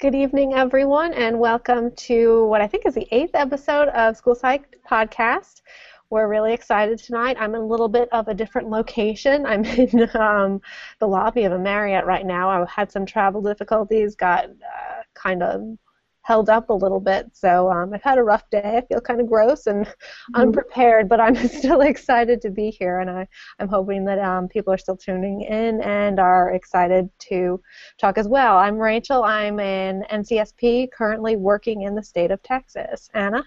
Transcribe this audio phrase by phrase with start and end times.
[0.00, 4.34] Good evening, everyone, and welcome to what I think is the eighth episode of School
[4.34, 5.60] Psyched Podcast.
[6.08, 7.36] We're really excited tonight.
[7.38, 9.44] I'm in a little bit of a different location.
[9.44, 10.62] I'm in um,
[11.00, 12.48] the lobby of a Marriott right now.
[12.48, 15.76] I had some travel difficulties, got uh, kind of
[16.22, 17.30] held up a little bit.
[17.32, 18.76] So um, I've had a rough day.
[18.76, 20.34] I feel kind of gross and mm-hmm.
[20.34, 23.26] unprepared, but I'm still excited to be here, and I,
[23.58, 27.60] I'm hoping that um, people are still tuning in and are excited to
[27.98, 28.56] talk as well.
[28.56, 29.24] I'm Rachel.
[29.24, 33.08] I'm an NCSP currently working in the state of Texas.
[33.14, 33.44] Anna?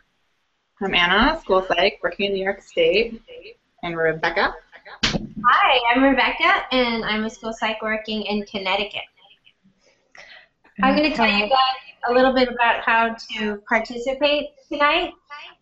[0.82, 3.22] I'm Anna, school psych, working in New York State.
[3.84, 4.54] And Rebecca?
[5.06, 9.04] Hi, I'm Rebecca, and I'm a school psych working in Connecticut.
[10.82, 11.60] I'm going to tell you guys
[12.10, 15.12] a little bit about how to participate tonight.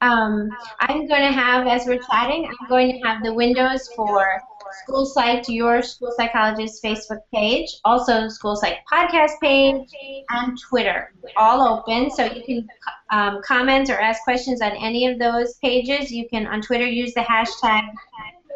[0.02, 4.42] Um, I'm going to have, as we're chatting, I'm going to have the windows for
[4.84, 9.88] School Psych, your school psychologist Facebook page, also School Psyched podcast page,
[10.30, 12.09] and Twitter, all open.
[12.09, 12.68] So you can
[13.12, 16.12] um, comment or ask questions on any of those pages.
[16.12, 17.84] You can on Twitter use the hashtag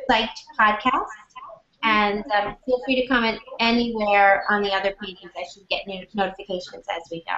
[0.09, 1.24] Psyched Podcast
[1.85, 5.29] and um, feel free to comment anywhere on the other pages.
[5.37, 7.33] I should get notifications as we go.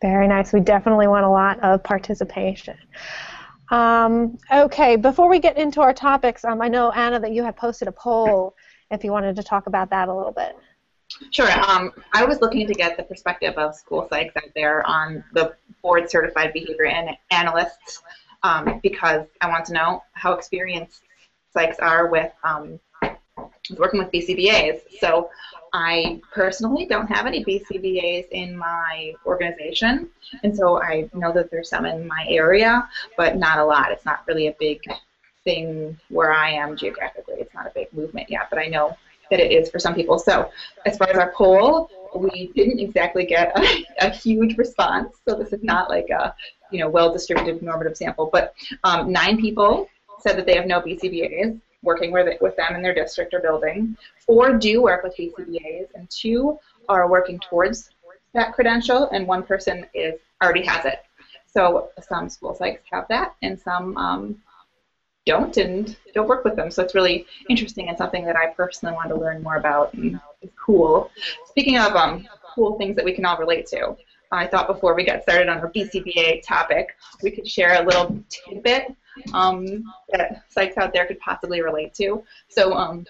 [0.00, 0.52] Very nice.
[0.52, 2.76] We definitely want a lot of participation.
[3.70, 7.56] Um, okay, before we get into our topics, um, I know, Anna, that you had
[7.56, 8.54] posted a poll
[8.90, 10.56] if you wanted to talk about that a little bit.
[11.32, 11.50] Sure.
[11.68, 15.54] Um, I was looking to get the perspective of school psychs out there on the
[15.82, 18.02] board certified behavior an- analysts
[18.42, 21.02] um, because I want to know how experienced
[21.54, 22.32] psychs are with
[23.78, 24.80] working with BCBAs.
[25.00, 25.30] So
[25.72, 30.08] I personally don't have any BCBAs in my organization,
[30.42, 33.92] and so I know that there's some in my area, but not a lot.
[33.92, 34.82] It's not really a big
[35.44, 37.36] thing where I am geographically.
[37.38, 38.96] It's not a big movement yet, but I know
[39.30, 40.18] that it is for some people.
[40.18, 40.50] So
[40.86, 45.16] as far as our poll, we didn't exactly get a, a huge response.
[45.28, 46.34] So this is not like a
[46.72, 49.88] you know well-distributed normative sample, but um, nine people
[50.20, 53.96] said that they have no BCBAs working with, with them in their district or building.
[54.26, 56.58] Four do work with BCBAs, and two
[56.88, 57.90] are working towards
[58.34, 61.00] that credential, and one person is already has it.
[61.46, 64.36] So some school psychs have that, and some um,
[65.26, 66.70] don't and don't work with them.
[66.70, 70.20] So it's really interesting and something that I personally want to learn more about and
[70.56, 71.10] cool.
[71.46, 73.96] Speaking of um, cool things that we can all relate to,
[74.32, 78.22] I thought before we got started on our BCBA topic, we could share a little
[78.28, 78.94] tidbit
[79.32, 82.22] um, that psychs out there could possibly relate to.
[82.48, 83.06] So um,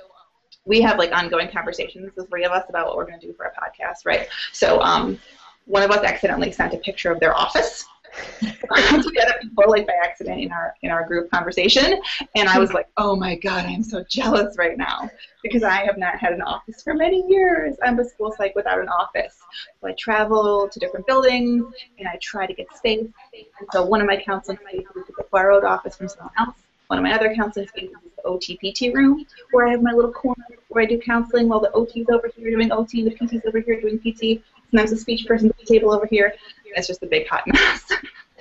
[0.64, 3.32] we have like ongoing conversations, the three of us, about what we're going to do
[3.32, 4.28] for a podcast, right?
[4.52, 5.18] So um,
[5.66, 7.84] one of us accidentally sent a picture of their office
[8.42, 12.00] to get people like by accident in our in our group conversation,
[12.34, 15.10] and I was like, oh my god, I'm so jealous right now
[15.42, 17.76] because I have not had an office for many years.
[17.82, 19.38] I'm a school psych without an office.
[19.80, 23.08] So I travel to different buildings and I try to get space.
[23.32, 26.56] And so one of my counseling spaces is a borrowed office from someone else.
[26.88, 30.12] One of my other counseling spaces is the OTPT room, where I have my little
[30.12, 33.60] corner where I do counseling while the OT's over here doing OT, the PT's over
[33.60, 34.42] here doing PT.
[34.70, 36.34] Sometimes the speech person's at the table over here.
[36.76, 37.84] It's just a big hot mess.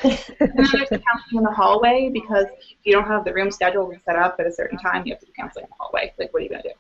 [0.03, 3.51] and then there's the counseling in the hallway because if you don't have the room
[3.51, 5.75] scheduled and set up at a certain time, you have to do counseling in the
[5.79, 6.13] hallway.
[6.17, 6.75] Like, what are you going to do?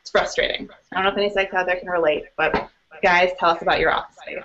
[0.00, 0.68] It's frustrating.
[0.92, 2.70] I don't know if any psychs out there can relate, but
[3.02, 4.38] guys, tell us about your office space.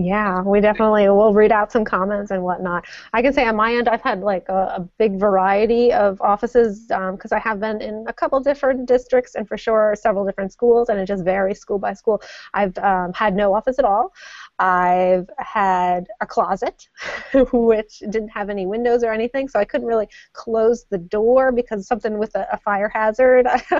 [0.00, 2.84] Yeah, we definitely will read out some comments and whatnot.
[3.12, 6.82] I can say on my end, I've had like a, a big variety of offices
[6.82, 10.52] because um, I have been in a couple different districts and for sure several different
[10.52, 12.22] schools, and it just varies school by school.
[12.54, 14.14] I've um, had no office at all.
[14.60, 16.88] I've had a closet,
[17.52, 21.88] which didn't have any windows or anything, so I couldn't really close the door because
[21.88, 23.48] something with a, a fire hazard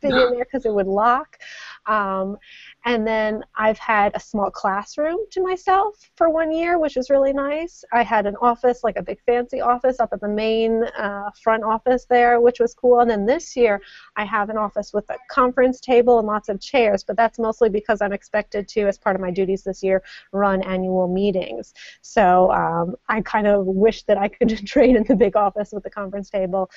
[0.00, 1.38] being in there because it would lock.
[1.86, 2.36] Um,
[2.84, 7.32] and then I've had a small classroom to myself for one year, which was really
[7.32, 7.84] nice.
[7.92, 11.64] I had an office, like a big fancy office up at the main uh, front
[11.64, 13.00] office there, which was cool.
[13.00, 13.80] And then this year,
[14.16, 17.68] I have an office with a conference table and lots of chairs, but that's mostly
[17.68, 20.02] because I'm expected to, as part of my duties this year,
[20.32, 21.74] run annual meetings.
[22.02, 25.84] So um, I kind of wish that I could trade in the big office with
[25.84, 26.70] the conference table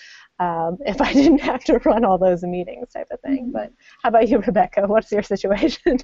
[0.44, 3.46] um, if I didn't have to run all those meetings, type of thing.
[3.46, 3.52] Mm-hmm.
[3.52, 4.86] But how about you, Rebecca?
[4.88, 5.98] What's your situation?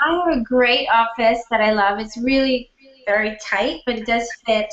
[0.00, 1.98] I have a great office that I love.
[1.98, 2.70] It's really
[3.06, 4.72] very tight, but it does fit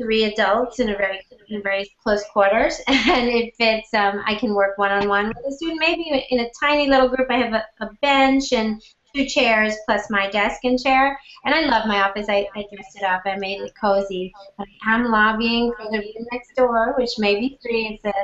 [0.00, 3.92] three adults in a very in very close quarters, and it fits.
[3.94, 5.80] Um, I can work one on one with a student.
[5.80, 8.82] Maybe in a tiny little group, I have a, a bench and
[9.14, 11.18] two chairs plus my desk and chair.
[11.44, 12.26] And I love my office.
[12.28, 13.22] I, I dressed it up.
[13.24, 14.32] I made it cozy.
[14.58, 18.00] But I am lobbying for the room next door, which may be free.
[18.02, 18.14] It's a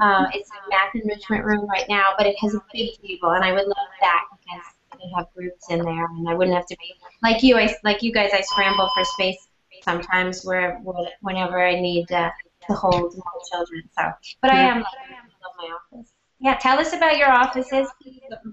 [0.00, 3.44] uh, it's a math enrichment room right now, but it has a big table, and
[3.44, 4.64] I would love that because
[4.96, 8.02] they have groups in there, and I wouldn't have to be like you, I like
[8.02, 9.48] you guys, I scramble for space
[9.82, 10.80] sometimes where
[11.20, 12.30] whenever I need uh,
[12.68, 13.82] to hold more children.
[13.98, 16.12] So, but I am I am love my office.
[16.40, 17.88] Yeah, tell us about your offices.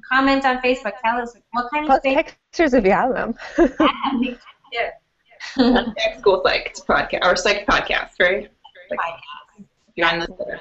[0.10, 0.94] Comment on Facebook.
[1.04, 2.34] Tell us what kind of space.
[2.52, 3.36] pictures if you have them.
[4.72, 4.92] yeah.
[6.18, 8.50] School Psyched podcast or Psyched podcast, right?
[8.90, 9.00] Like,
[9.96, 10.60] you're on the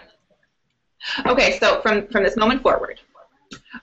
[1.27, 3.01] Okay, so from from this moment forward,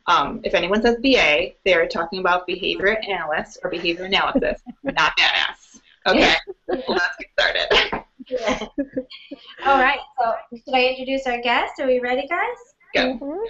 [0.08, 5.80] um, if anyone says BA, they're talking about behavior analyst or behavior analysis, not badass.
[6.08, 6.34] Okay,
[6.68, 8.06] let's get started.
[8.28, 8.60] Yeah.
[9.66, 11.80] All right, so should I introduce our guest?
[11.80, 12.71] Are we ready, guys?
[12.94, 13.14] Go.
[13.18, 13.46] Mhm.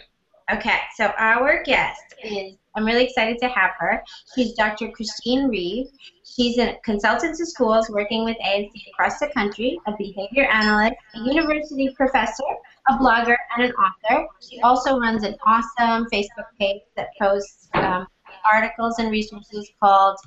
[0.54, 4.04] Okay, so our guest is, I'm really excited to have her.
[4.36, 4.90] She's Dr.
[4.90, 5.88] Christine Reeve.
[6.26, 11.20] She's a consultant to schools working with ANC across the country, a behavior analyst, a
[11.20, 12.44] university professor,
[12.90, 14.28] a blogger, and an author.
[14.42, 18.08] She also runs an awesome Facebook page that posts um,
[18.52, 20.18] articles and resources called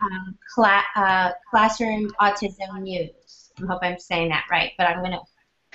[0.00, 3.50] um, Cla- uh, Classroom Autism News.
[3.62, 5.20] I hope I'm saying that right, but I'm going to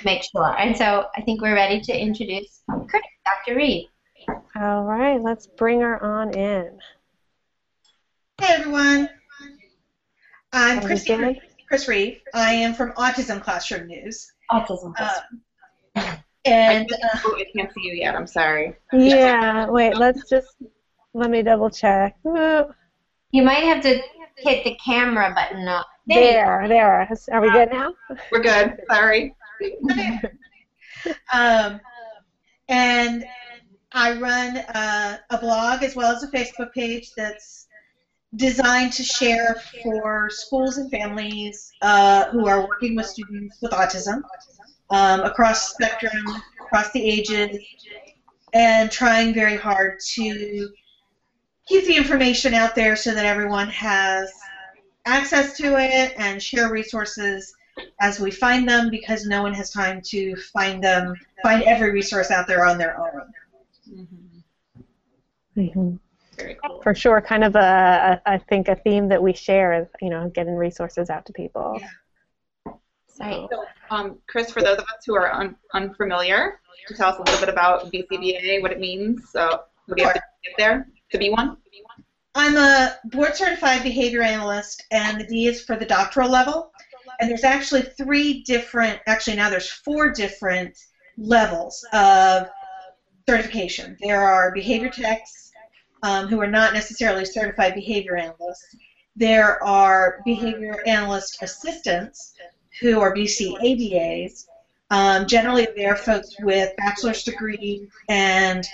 [0.04, 0.58] make sure.
[0.60, 3.56] And so I think we're ready to introduce Chris, Dr.
[3.58, 3.88] Reeve.
[4.56, 6.78] All right, let's bring her on in.
[8.42, 9.10] Hey everyone,
[10.54, 11.22] I'm Sounds Christy good.
[11.28, 12.22] Reeve, Chris Reeve.
[12.34, 14.94] I am from Autism Classroom News, Autism.
[15.00, 16.06] um,
[16.46, 18.16] and uh, Oh, I can't see you yet.
[18.16, 18.76] I'm sorry.
[18.94, 20.56] Yeah, wait, let's just
[21.14, 22.16] let me double check.
[22.26, 22.66] Ooh,
[23.32, 24.00] you might have to
[24.38, 25.68] hit the camera button.
[25.68, 25.88] Up.
[26.08, 26.66] There.
[26.68, 27.10] There, there.
[27.34, 27.94] Are we good now?
[28.32, 28.78] We're good.
[28.90, 29.36] Sorry.
[31.34, 31.80] um,
[32.68, 33.26] and
[33.92, 37.68] I run uh, a blog as well as a Facebook page that's
[38.36, 44.22] designed to share for schools and families uh, who are working with students with autism
[44.92, 46.26] um, across spectrum,
[46.62, 47.58] across the ages,
[48.54, 50.70] and trying very hard to
[51.68, 54.32] keep the information out there so that everyone has
[55.06, 57.54] access to it and share resources
[58.00, 62.32] as we find them because no one has time to find them find every resource
[62.32, 63.34] out there on their own.
[65.58, 65.96] Mm-hmm.
[66.38, 66.82] Very cool.
[66.82, 70.10] For sure, kind of a, a, I think a theme that we share is, you
[70.10, 71.78] know, getting resources out to people.
[71.80, 72.74] Yeah.
[73.20, 73.48] Right.
[73.52, 77.22] So, um, Chris, for those of us who are un- unfamiliar, to tell us a
[77.24, 79.30] little bit about BCBA, what it means.
[79.30, 81.58] So, what do you have to get there to be one?
[82.36, 86.72] I'm a board certified behavior analyst and the D is for the doctoral level.
[87.20, 90.78] And there's actually three different actually now there's four different
[91.18, 92.48] levels of
[93.28, 93.98] certification.
[94.02, 95.52] There are behavior techs
[96.04, 98.76] um, who are not necessarily certified behavior analysts.
[99.16, 102.34] There are behavior analyst assistants
[102.80, 104.46] who are BCABAs.
[104.92, 108.66] Um, generally, they're folks with bachelor's degree and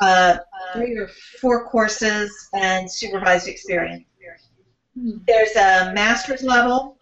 [0.00, 0.36] uh,
[0.74, 1.08] three or
[1.40, 4.04] four courses and supervised experience.
[4.96, 6.96] There's a master's level,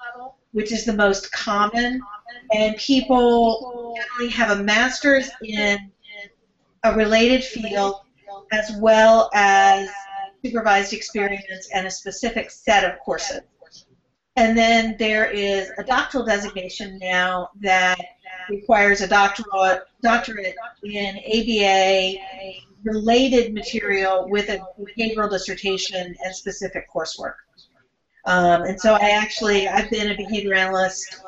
[0.53, 2.01] which is the most common,
[2.55, 5.79] and people generally have a master's in
[6.85, 7.97] a related field
[8.53, 9.89] as well as
[10.45, 13.41] supervised experience and a specific set of courses.
[14.37, 17.99] And then there is a doctoral designation now that
[18.49, 22.15] requires a doctorate, doctorate in ABA
[22.85, 27.35] related material with a behavioral dissertation and specific coursework.
[28.25, 31.21] Um, and so I actually, I've been a behavior analyst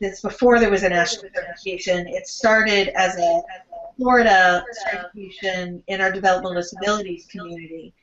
[0.00, 2.06] since before there was a national certification.
[2.08, 3.42] It started as a
[3.96, 7.94] Florida certification in our developmental disabilities community.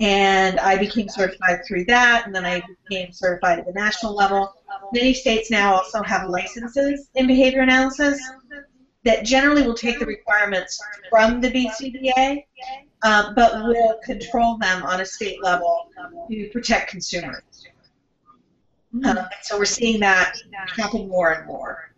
[0.00, 4.52] And I became certified through that, and then I became certified at the national level.
[4.92, 8.20] Many states now also have licenses in behavior analysis
[9.04, 10.80] that generally will take the requirements
[11.10, 12.44] from the BCBA,
[13.02, 15.88] uh, but will control them on a state level
[16.30, 17.42] to protect consumers.
[19.04, 20.36] Um, so we're seeing that
[20.76, 21.92] happen more and more.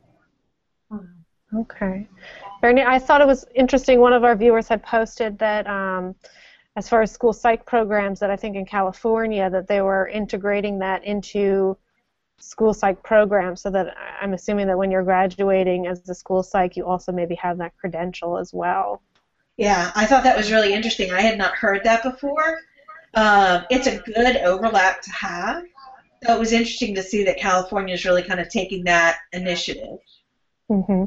[1.54, 2.06] Okay.
[2.60, 2.82] Very.
[2.82, 4.00] I thought it was interesting.
[4.00, 6.14] One of our viewers had posted that, um,
[6.76, 10.78] as far as school psych programs, that I think in California that they were integrating
[10.78, 11.76] that into
[12.38, 16.76] school psych programs, so that I'm assuming that when you're graduating as a school psych,
[16.76, 19.02] you also maybe have that credential as well.
[19.56, 21.12] Yeah, I thought that was really interesting.
[21.12, 22.60] I had not heard that before.
[23.14, 25.64] Um, it's a good overlap to have.
[26.24, 29.98] So it was interesting to see that California is really kind of taking that initiative.
[30.70, 31.04] Mm-hmm.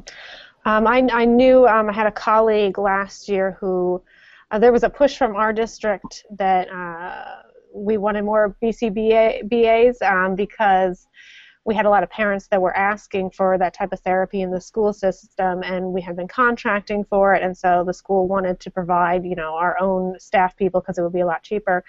[0.65, 4.01] Um, I, I knew um, I had a colleague last year who
[4.49, 7.43] uh, there was a push from our district that uh,
[7.73, 11.07] we wanted more BCBA BAs um, because
[11.65, 14.51] we had a lot of parents that were asking for that type of therapy in
[14.51, 18.59] the school system, and we had been contracting for it, and so the school wanted
[18.59, 21.83] to provide, you know, our own staff people because it would be a lot cheaper.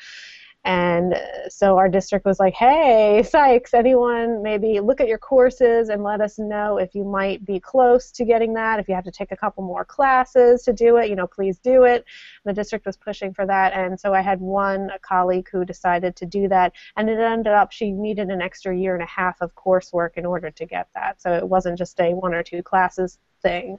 [0.64, 5.90] And uh, so our district was like, hey, psychs, anyone maybe look at your courses
[5.90, 8.80] and let us know if you might be close to getting that.
[8.80, 11.58] If you have to take a couple more classes to do it, you know, please
[11.58, 12.06] do it.
[12.46, 13.74] The district was pushing for that.
[13.74, 16.72] And so I had one colleague who decided to do that.
[16.96, 20.24] And it ended up she needed an extra year and a half of coursework in
[20.24, 21.20] order to get that.
[21.20, 23.78] So it wasn't just a one or two classes thing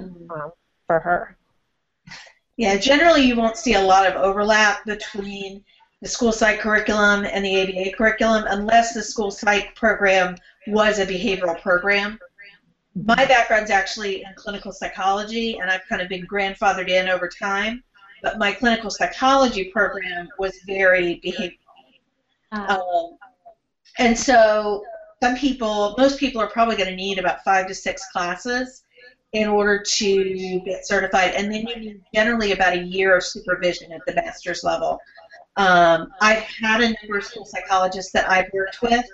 [0.00, 0.50] um,
[0.88, 1.36] for her.
[2.56, 5.64] Yeah, generally you won't see a lot of overlap between
[6.04, 11.06] the school psych curriculum and the ABA curriculum unless the school psych program was a
[11.06, 12.18] behavioral program.
[12.94, 17.82] My background's actually in clinical psychology, and I've kind of been grandfathered in over time.
[18.22, 21.56] But my clinical psychology program was very behavioral.
[22.52, 23.16] Um,
[23.98, 24.84] and so
[25.22, 28.84] some people, most people are probably going to need about five to six classes
[29.32, 33.90] in order to get certified, and then you need generally about a year of supervision
[33.90, 35.00] at the master's level.
[35.56, 39.04] Um, I've had a number of school psychologists that I've worked with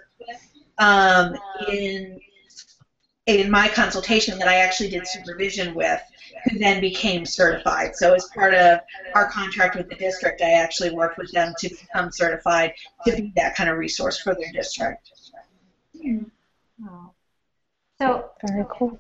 [0.78, 1.36] um,
[1.68, 2.18] in
[3.26, 6.00] in my consultation that I actually did supervision with,
[6.44, 7.94] who then became certified.
[7.94, 8.80] So as part of
[9.14, 12.72] our contract with the district, I actually worked with them to become certified
[13.06, 15.12] to be that kind of resource for their district.
[18.00, 18.98] So Very cool.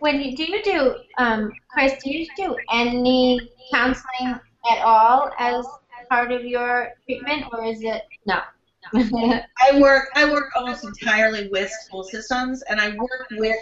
[0.00, 4.38] when you do you do um, Chris, do you do any counseling
[4.70, 5.64] at all as
[6.12, 8.40] part of your treatment, or is it no?
[8.94, 13.56] I work I work almost entirely with school systems, and I work with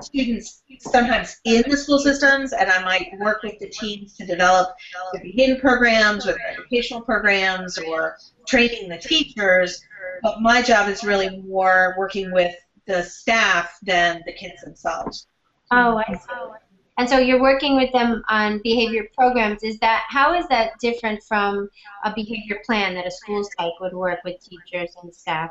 [0.00, 4.68] students sometimes in the school systems, and I might work with the teams to develop
[5.12, 9.82] the behavior programs or the educational programs or training the teachers.
[10.22, 12.54] But my job is really more working with
[12.86, 15.26] the staff than the kids themselves.
[15.72, 16.67] oh, I see.
[16.98, 19.62] And so you're working with them on behavior programs.
[19.62, 21.70] Is that how is that different from
[22.04, 25.50] a behavior plan that a school psych would work with teachers and staff?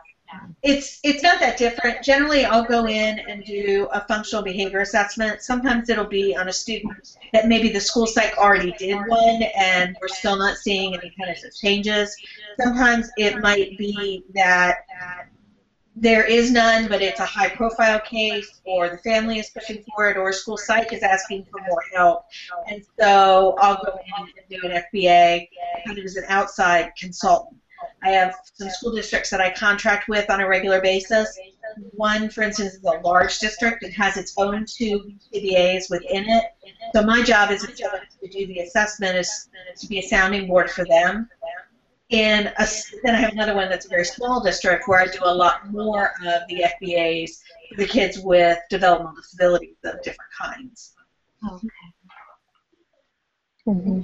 [0.61, 2.03] It's it's not that different.
[2.03, 5.41] Generally, I'll go in and do a functional behavior assessment.
[5.41, 9.95] Sometimes it'll be on a student that maybe the school psych already did one, and
[10.01, 12.13] we're still not seeing any kind of changes.
[12.59, 14.79] Sometimes it might be that
[15.99, 20.17] there is none, but it's a high-profile case, or the family is pushing for it,
[20.17, 22.25] or school psych is asking for more help,
[22.69, 25.47] and so I'll go in and do an FBA
[25.85, 27.59] kind of as an outside consultant.
[28.03, 31.37] I have some school districts that I contract with on a regular basis.
[31.91, 33.83] One, for instance, is a large district.
[33.83, 36.45] It has its own two CBAs within it.
[36.93, 40.85] So my job is to do the assessment, is to be a sounding board for
[40.85, 41.29] them.
[42.11, 42.67] And a,
[43.03, 45.69] then I have another one that's a very small district where I do a lot
[45.69, 50.93] more of the FBAs for the kids with developmental disabilities of different kinds.
[51.51, 51.67] Okay.
[53.65, 54.01] hmm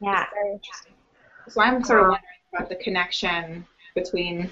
[0.00, 0.26] Yeah.
[1.48, 2.22] So I'm sort of wondering
[2.54, 3.66] about the connection
[3.96, 4.48] between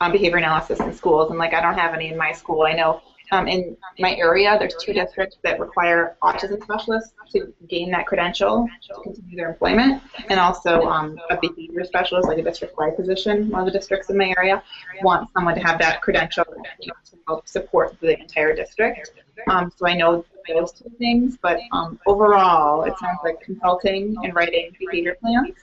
[0.00, 2.62] um, behavior analysis in schools, and like I don't have any in my school.
[2.62, 7.90] I know um, in my area there's two districts that require autism specialists to gain
[7.90, 12.94] that credential to continue their employment, and also um, a behavior specialist, like a district-wide
[12.94, 13.50] position.
[13.50, 14.62] One of the districts in my area
[15.02, 16.92] wants someone to have that credential to
[17.26, 19.12] help support the entire district.
[19.48, 24.34] Um, so I know those two things, but um, overall, it sounds like consulting and
[24.34, 25.54] writing behavior plans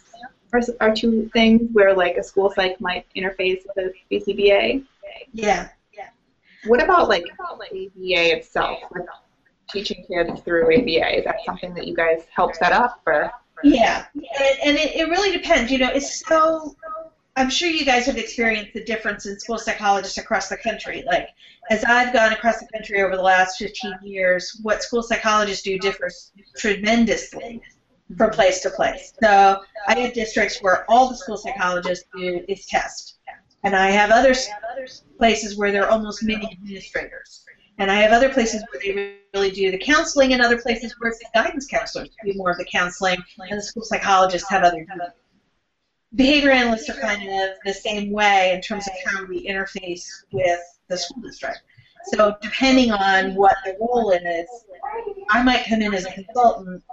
[0.53, 4.83] are, are two things where like a school psych might interface with a BCBA.
[5.33, 5.69] Yeah.
[6.65, 9.05] What about like ABA itself, like
[9.69, 11.17] teaching kids through ABA?
[11.19, 13.31] Is that something that you guys help set up or?
[13.63, 15.71] Yeah, and, and it, it really depends.
[15.71, 16.75] You know, it's so.
[17.35, 21.03] I'm sure you guys have experienced the difference in school psychologists across the country.
[21.05, 21.29] Like,
[21.69, 25.77] as I've gone across the country over the last 15 years, what school psychologists do
[25.77, 27.61] differs tremendously
[28.17, 29.13] from place to place.
[29.21, 33.18] So I have districts where all the school psychologists do is test,
[33.63, 34.35] and I have other
[35.17, 37.43] places where they're almost mini administrators.
[37.77, 41.11] And I have other places where they really do the counseling, and other places where
[41.11, 43.17] it's the guidance counselors do more of the counseling,
[43.49, 44.85] and the school psychologists have other.
[46.15, 50.59] Behavior analysts are kind of the same way in terms of how we interface with
[50.87, 51.59] the school district.
[52.05, 54.47] So depending on what the role is,
[55.29, 56.83] I might come in as a consultant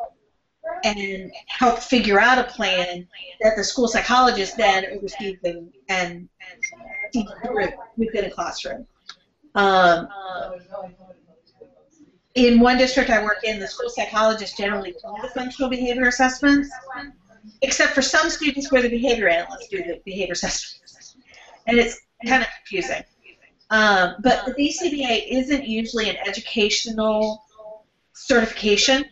[0.84, 3.06] and help figure out a plan
[3.40, 6.28] that the school psychologist then oversees and, and
[7.12, 8.86] sees through within a classroom.
[9.54, 10.08] Um,
[12.34, 16.70] in one district I work in, the school psychologists generally do the functional behavior assessments,
[17.62, 21.16] except for some students where the behavior analysts do the behavior assessments.
[21.66, 23.02] And it's kind of confusing.
[23.70, 27.42] Um, but the BCBA isn't usually an educational
[28.12, 29.06] certification.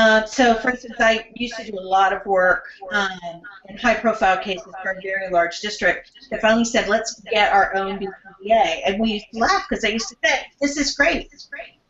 [0.00, 4.38] Uh, so, for instance, I used to do a lot of work um, in high-profile
[4.38, 8.98] cases for a very large district that finally said, "Let's get our own BCBA," and
[8.98, 11.28] we used to laugh because I used to say, "This is great,"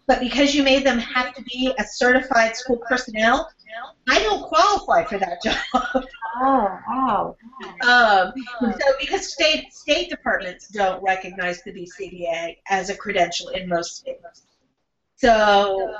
[0.08, 3.48] but because you made them have to be a certified school personnel,
[4.08, 6.04] I don't qualify for that job.
[6.42, 7.36] Oh, oh.
[7.86, 13.98] Um, so because state state departments don't recognize the BCBA as a credential in most
[13.98, 14.42] states.
[15.14, 15.94] So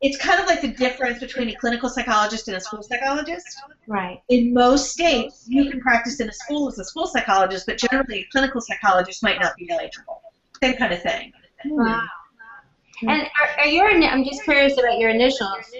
[0.00, 3.46] it's kind of like the difference between a clinical psychologist and a school psychologist.
[3.86, 4.22] Right.
[4.28, 8.20] In most states, you can practice in a school as a school psychologist, but generally
[8.20, 10.22] a clinical psychologist might not be eligible.
[10.62, 11.32] Same kind of thing.
[11.62, 11.76] Hmm.
[11.76, 12.06] Wow.
[13.02, 15.70] And are, are your, I'm just curious about your initials.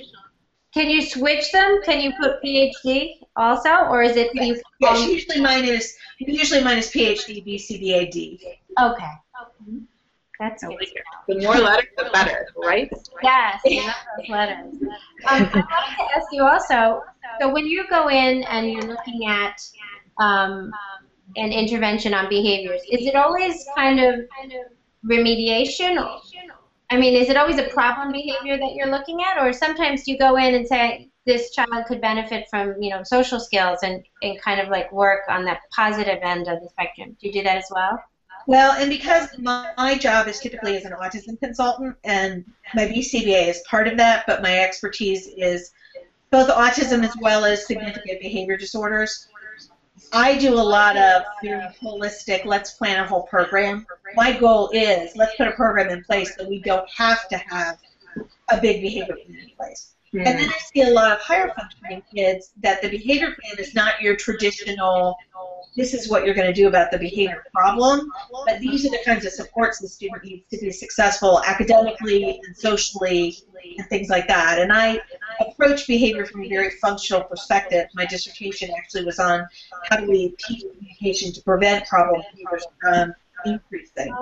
[0.72, 1.80] Can you switch them?
[1.84, 4.60] Can you put PhD also, or is it you?
[4.78, 8.40] Yes, usually mine is usually mine is PhD, BCBAD.
[8.80, 9.10] Okay.
[10.40, 10.74] That's good.
[10.80, 10.94] like.
[11.28, 12.90] The more letters, the better, right?
[13.22, 14.74] Yes, I love letters.
[14.82, 14.88] Um,
[15.28, 17.02] I wanted to ask you also.
[17.38, 19.60] So when you go in and you're looking at
[20.18, 20.72] um,
[21.36, 24.20] an intervention on behaviors, is it always kind of
[25.04, 26.02] remediation?
[26.02, 26.22] Or,
[26.88, 30.16] I mean, is it always a problem behavior that you're looking at, or sometimes you
[30.16, 34.40] go in and say this child could benefit from you know social skills and, and
[34.40, 37.14] kind of like work on that positive end of the spectrum?
[37.20, 38.02] Do you do that as well?
[38.46, 42.44] Well, and because my, my job is typically as an autism consultant, and
[42.74, 45.72] my BCBA is part of that, but my expertise is
[46.30, 49.28] both autism as well as significant behavior disorders.
[50.12, 53.86] I do a lot of very holistic, let's plan a whole program.
[54.16, 57.78] My goal is let's put a program in place so we don't have to have
[58.48, 59.94] a big behavior plan in place.
[60.12, 63.74] And then I see a lot of higher functioning kids that the behavior plan is
[63.76, 65.16] not your traditional,
[65.76, 68.10] this is what you're going to do about the behavior problem,
[68.44, 72.56] but these are the kinds of supports the student needs to be successful academically and
[72.56, 73.36] socially
[73.78, 74.58] and things like that.
[74.58, 75.00] And I
[75.38, 77.86] approach behavior from a very functional perspective.
[77.94, 79.46] My dissertation actually was on
[79.88, 83.14] how do we teach communication to prevent problem behaviors from
[83.46, 84.12] increasing.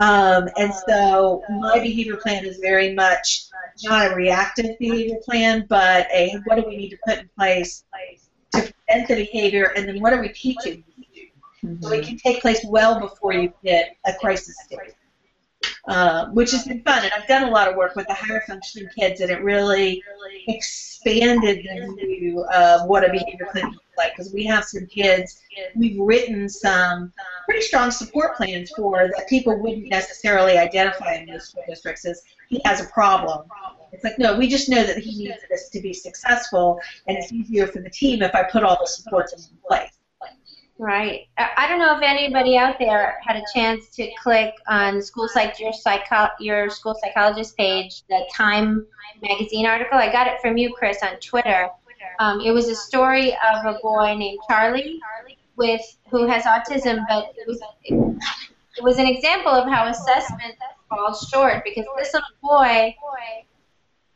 [0.00, 3.47] Um, and so my behavior plan is very much
[3.84, 7.84] not a reactive behavior plan, but a what do we need to put in place
[8.52, 10.84] to prevent the behavior, and then what are we teaching?
[11.80, 14.94] So it can take place well before you hit a crisis state,
[15.88, 17.02] uh, which has been fun.
[17.02, 20.02] And I've done a lot of work with the higher functioning kids, and it really
[20.46, 24.12] expanded the view of what a behavior plan like.
[24.16, 25.42] Because we have some kids,
[25.76, 27.12] we've written some
[27.44, 32.22] pretty strong support plans for that people wouldn't necessarily identify in most school districts as
[32.48, 33.46] he has a problem.
[33.92, 37.32] It's like, no, we just know that he needs this to be successful, and it's
[37.32, 39.98] easier for the team if I put all the supports in place.
[40.78, 41.26] Right.
[41.36, 45.28] I I don't know if anybody out there had a chance to click on school
[45.28, 48.86] psych your psycho your school psychologist page, the Time
[49.20, 49.98] magazine article.
[49.98, 51.68] I got it from you, Chris, on Twitter.
[52.18, 55.00] Um, it was a story of a boy named Charlie
[55.56, 55.80] with
[56.10, 60.54] who has autism, but it was it was an example of how assessment
[60.88, 62.94] falls short because this little boy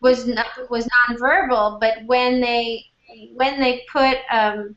[0.01, 2.85] was not, was nonverbal, but when they
[3.35, 4.75] when they put um,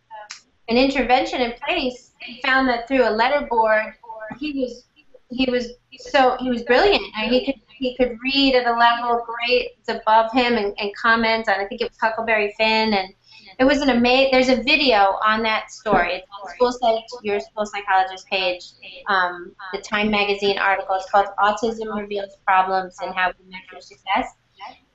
[0.67, 3.93] an intervention in place, he found that through a letterboard,
[4.39, 4.85] he was
[5.29, 7.03] he was so he was brilliant.
[7.29, 11.59] He could he could read at a level grades above him and, and comment on
[11.59, 13.13] I think it was Huckleberry Finn and
[13.57, 14.31] it was an amazing.
[14.31, 16.15] There's a video on that story.
[16.15, 18.65] It's on school psych your school psychologist page.
[19.07, 20.95] Um, the Time magazine article.
[20.95, 24.33] It's called Autism Reveals Problems and How We Measure Success.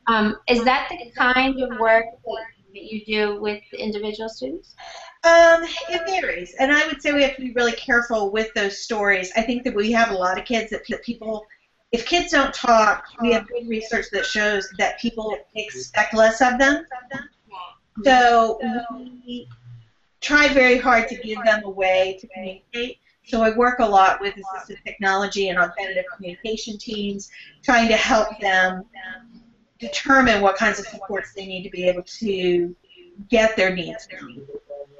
[0.06, 4.74] Um, is that the kind of work that you do with individual students?
[5.22, 8.78] Um, it varies, and I would say we have to be really careful with those
[8.78, 9.30] stories.
[9.36, 11.44] I think that we have a lot of kids that people,
[11.92, 16.58] if kids don't talk, we have good research that shows that people expect less of
[16.58, 16.84] them.
[18.04, 18.60] So
[19.26, 19.48] we
[20.20, 22.98] try very hard to give them a way to communicate.
[23.24, 27.30] So I work a lot with assistive technology and augmentative communication teams,
[27.62, 28.84] trying to help them
[29.78, 32.74] determine what kinds of supports they need to be able to
[33.28, 34.06] get their needs.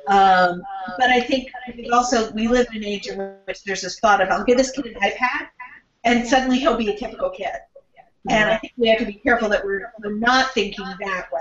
[0.06, 0.62] Um,
[0.98, 1.50] but I think
[1.92, 4.70] also we live in an age in which there's this thought of I'll give this
[4.72, 5.48] kid an iPad,
[6.04, 7.48] and suddenly he'll be a typical kid.
[8.28, 11.40] And I think we have to be careful that we're, we're not thinking that way.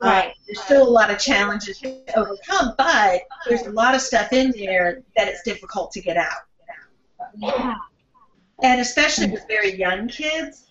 [0.00, 0.34] Uh, Right.
[0.46, 4.52] there's still a lot of challenges to overcome, but there's a lot of stuff in
[4.56, 6.42] there that it's difficult to get out.
[7.36, 7.74] Yeah.
[8.62, 10.66] And especially with very young kids,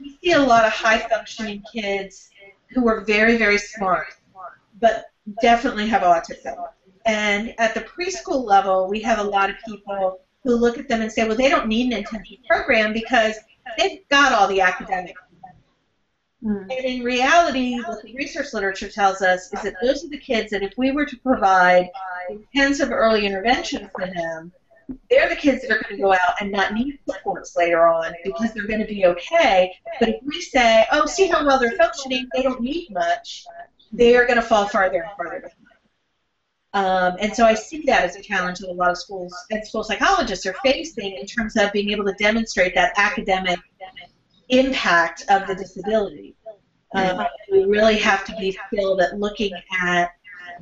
[0.00, 2.30] we see a lot of high functioning kids
[2.70, 4.08] who are very, very smart,
[4.80, 5.06] but
[5.40, 6.56] definitely have autism.
[7.06, 11.02] And at the preschool level, we have a lot of people who look at them
[11.02, 13.34] and say, well, they don't need an intensive program because
[13.76, 15.16] they've got all the academic.
[16.42, 16.62] Mm.
[16.62, 20.50] And in reality, what the research literature tells us is that those are the kids
[20.52, 21.90] that if we were to provide
[22.30, 24.52] intensive early intervention for them,
[25.10, 28.14] they're the kids that are going to go out and not need supports later on
[28.22, 29.72] because they're going to be okay.
[29.98, 33.44] But if we say, oh, see how well they're functioning, they don't need much,
[33.90, 35.50] they're going to fall farther and farther.
[36.76, 39.66] Um, and so I see that as a challenge that a lot of schools and
[39.66, 43.58] school psychologists are facing in terms of being able to demonstrate that academic
[44.50, 46.36] impact of the disability.
[46.94, 50.10] Um, we really have to be skilled at looking at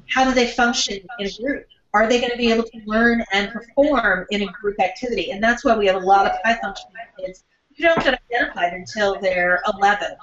[0.09, 3.24] how do they function in a group are they going to be able to learn
[3.33, 5.31] and perform in a group activity?
[5.31, 7.44] And that's why we have a lot of high functioning kids
[7.77, 10.16] who don't get identified until they're 11,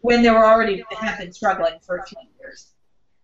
[0.00, 2.71] when they were already have been struggling for a few years.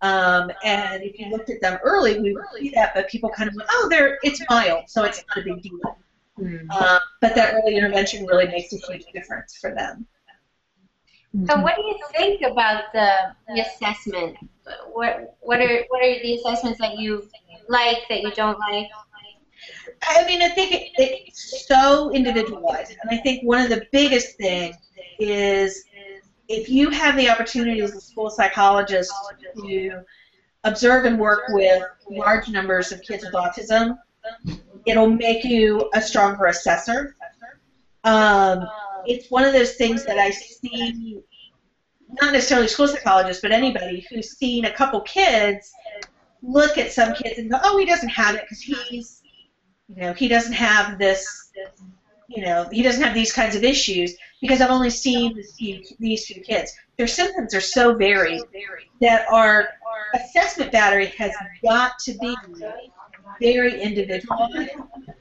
[0.00, 3.48] Um, and if you looked at them early, we would see that, but people kind
[3.48, 5.98] of went, oh, they're it's mild, so it's not a big deal.
[6.38, 6.70] Mm.
[6.70, 10.06] Um, but that early intervention really makes a huge difference for them.
[11.46, 14.36] So, what do you think about the, the assessment?
[14.92, 17.28] What what are what are the assessments that you
[17.68, 18.88] like that you don't like?
[20.02, 24.36] I mean, I think it, it's so individualized, and I think one of the biggest
[24.36, 24.76] things
[25.18, 25.84] is
[26.48, 29.12] if you have the opportunity as a school psychologist
[29.56, 30.02] to
[30.64, 33.98] observe and work with large numbers of kids with autism,
[34.86, 37.16] it'll make you a stronger assessor.
[38.04, 38.66] Um,
[39.06, 41.20] it's one of those things that I see,
[42.22, 45.70] not necessarily school psychologists, but anybody who's seen a couple kids
[46.42, 49.22] look at some kids and go, oh, he doesn't have it because he's,
[49.88, 51.50] you know, he doesn't have this,
[52.28, 56.42] you know, he doesn't have these kinds of issues because I've only seen these few,
[56.42, 56.72] kids.
[56.96, 58.42] Their symptoms are so varied
[59.00, 59.68] that our
[60.14, 62.36] assessment battery has got to be
[63.40, 64.48] very individual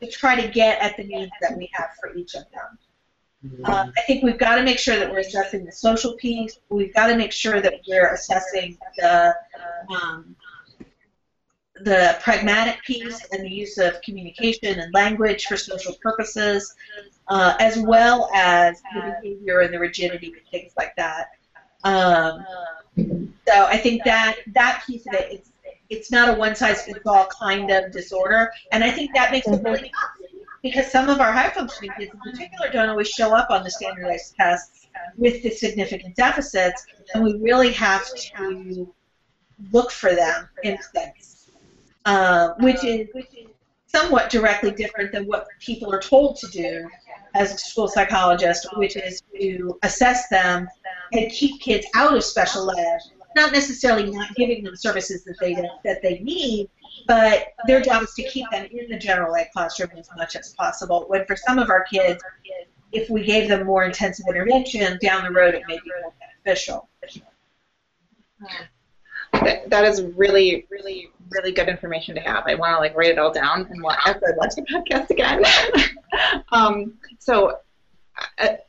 [0.01, 3.63] to try to get at the needs that we have for each of them.
[3.65, 6.60] Uh, I think we've got to make sure that we're assessing the social piece.
[6.69, 9.36] We've got to make sure that we're assessing the
[9.89, 10.36] um,
[11.82, 16.73] the pragmatic piece and the use of communication and language for social purposes,
[17.29, 21.31] uh, as well as the behavior and the rigidity and things like that.
[21.83, 22.45] Um,
[23.47, 25.51] so I think that that piece of it, it's,
[25.89, 29.91] it's not a one-size-fits-all kind of disorder, and I think that makes it really
[30.63, 34.35] because some of our high-functioning kids in particular don't always show up on the standardized
[34.35, 38.91] tests with the significant deficits, and we really have to
[39.71, 41.37] look for them in sense
[42.07, 43.09] uh, which is
[43.87, 46.87] somewhat directly different than what people are told to do
[47.35, 50.67] as a school psychologist, which is to assess them
[51.13, 52.99] and keep kids out of special ed,
[53.35, 56.69] not necessarily not giving them services that they that they need,
[57.07, 60.53] but their job is to keep them in the general ed classroom as much as
[60.53, 61.05] possible.
[61.07, 62.23] When for some of our kids,
[62.91, 66.89] if we gave them more intensive intervention down the road, it may be more beneficial.
[68.41, 68.63] Hmm.
[69.67, 72.43] That, is really, really, really good information to have.
[72.47, 75.10] I want to like write it all down and watch, after I watch the podcast
[75.10, 75.43] again.
[76.52, 77.60] um, so
[78.38, 78.60] I,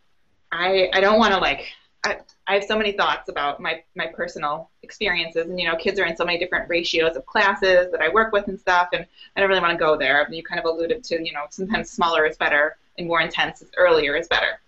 [0.53, 1.67] I, I don't want to like
[2.05, 5.99] I, I have so many thoughts about my, my personal experiences and you know kids
[5.99, 9.07] are in so many different ratios of classes that I work with and stuff and
[9.37, 10.27] I don't really want to go there.
[10.31, 13.71] You kind of alluded to you know sometimes smaller is better and more intense is
[13.77, 14.61] earlier is better.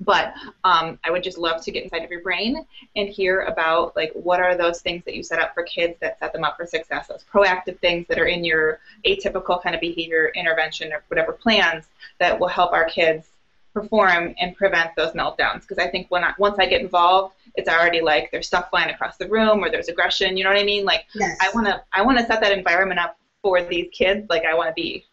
[0.00, 3.96] But um, I would just love to get inside of your brain and hear about
[3.96, 6.56] like what are those things that you set up for kids that set them up
[6.56, 11.02] for success, those proactive things that are in your atypical kind of behavior intervention or
[11.08, 11.86] whatever plans
[12.18, 13.26] that will help our kids
[13.72, 15.62] perform and prevent those meltdowns.
[15.62, 18.90] Because I think when I, once I get involved, it's already like there's stuff flying
[18.90, 20.36] across the room or there's aggression.
[20.36, 20.84] You know what I mean?
[20.84, 21.38] Like yes.
[21.40, 24.28] I want to I want to set that environment up for these kids.
[24.28, 25.04] Like I want to be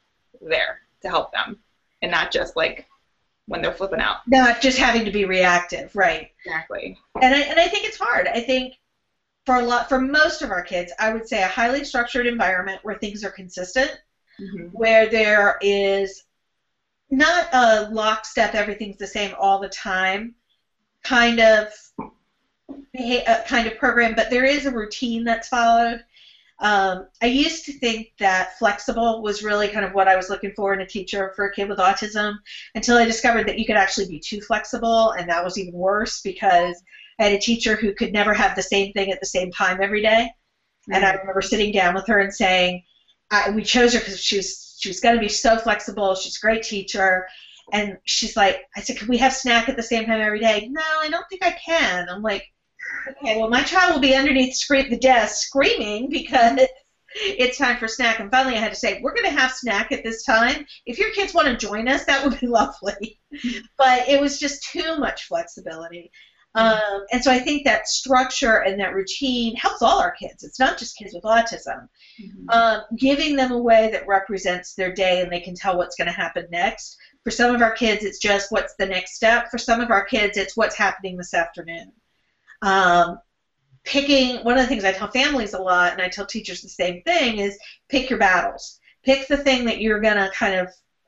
[0.41, 1.59] there to help them
[2.01, 2.87] and not just like
[3.47, 4.17] when they're flipping out.
[4.27, 6.31] Not just having to be reactive, right?
[6.45, 6.97] Exactly.
[7.21, 8.27] And I, and I think it's hard.
[8.27, 8.75] I think
[9.45, 12.79] for a lot for most of our kids, I would say a highly structured environment
[12.83, 13.91] where things are consistent,
[14.39, 14.65] mm-hmm.
[14.67, 16.23] where there is
[17.09, 20.35] not a lockstep, everything's the same all the time,
[21.03, 26.03] kind of uh, kind of program, but there is a routine that's followed.
[26.59, 30.53] Um, I used to think that flexible was really kind of what I was looking
[30.55, 32.35] for in a teacher for a kid with autism
[32.73, 36.21] until I discovered that you could actually be too flexible, and that was even worse
[36.21, 36.81] because
[37.19, 39.79] I had a teacher who could never have the same thing at the same time
[39.81, 40.29] every day.
[40.29, 40.93] Mm-hmm.
[40.93, 41.19] And I mm.
[41.19, 42.83] remember sitting down with her and saying,
[43.29, 46.15] I, we chose her because she was, she was going to be so flexible.
[46.15, 47.27] She's a great teacher.
[47.73, 50.69] And she's like, I said, can we have snack at the same time every day?
[50.71, 52.07] No, I don't think I can.
[52.09, 52.45] I'm like,
[53.09, 56.59] Okay, well, my child will be underneath the desk screaming because
[57.15, 58.19] it's time for snack.
[58.19, 60.65] And finally, I had to say, we're going to have snack at this time.
[60.85, 63.19] If your kids want to join us, that would be lovely.
[63.77, 66.11] but it was just too much flexibility.
[66.55, 70.43] Um, and so I think that structure and that routine helps all our kids.
[70.43, 71.87] It's not just kids with autism.
[72.19, 72.49] Mm-hmm.
[72.49, 76.07] Um, giving them a way that represents their day and they can tell what's going
[76.07, 76.97] to happen next.
[77.23, 79.51] For some of our kids, it's just what's the next step.
[79.51, 81.91] For some of our kids, it's what's happening this afternoon.
[82.61, 83.19] Um,
[83.83, 86.69] picking one of the things I tell families a lot, and I tell teachers the
[86.69, 87.57] same thing, is
[87.89, 88.79] pick your battles.
[89.03, 90.67] Pick the thing that you're going to kind of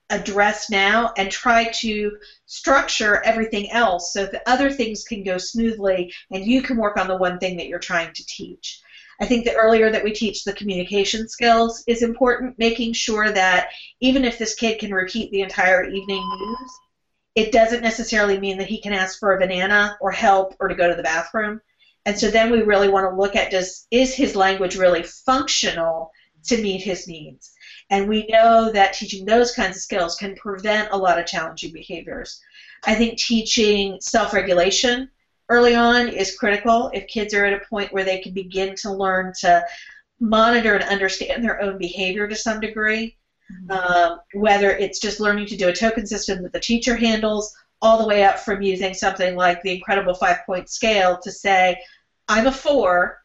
[0.10, 2.12] address now and try to
[2.46, 7.08] structure everything else so that other things can go smoothly and you can work on
[7.08, 8.82] the one thing that you're trying to teach.
[9.22, 13.70] I think the earlier that we teach the communication skills is important, making sure that
[14.00, 16.80] even if this kid can repeat the entire evening news,
[17.40, 20.76] it doesn't necessarily mean that he can ask for a banana or help or to
[20.76, 21.62] go to the bathroom.
[22.06, 26.12] And so then we really want to look at does is his language really functional
[26.48, 27.54] to meet his needs?
[27.90, 31.72] And we know that teaching those kinds of skills can prevent a lot of challenging
[31.72, 32.42] behaviors.
[32.84, 35.10] I think teaching self regulation
[35.48, 36.92] early on is critical.
[36.94, 39.66] If kids are at a point where they can begin to learn to
[40.20, 43.16] monitor and understand their own behavior to some degree,
[43.52, 43.72] mm-hmm.
[43.72, 47.98] um, whether it's just learning to do a token system that the teacher handles, all
[47.98, 51.78] the way up from using something like the incredible five point scale to say,
[52.28, 53.20] I'm a four,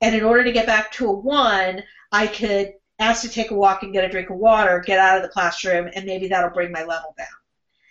[0.00, 3.54] and in order to get back to a one, I could ask to take a
[3.54, 6.50] walk and get a drink of water, get out of the classroom, and maybe that'll
[6.50, 7.26] bring my level down.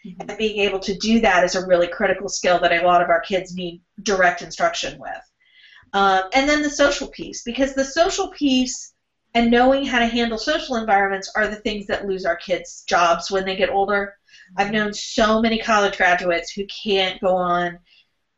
[0.05, 0.29] Mm-hmm.
[0.29, 3.09] And being able to do that is a really critical skill that a lot of
[3.09, 5.31] our kids need direct instruction with.
[5.93, 8.90] Um, and then the social piece, because the social piece
[9.33, 13.31] and knowing how to handle social environments are the things that lose our kids' jobs
[13.31, 14.15] when they get older.
[14.57, 14.75] I've mm-hmm.
[14.75, 17.79] known so many college graduates who can't go on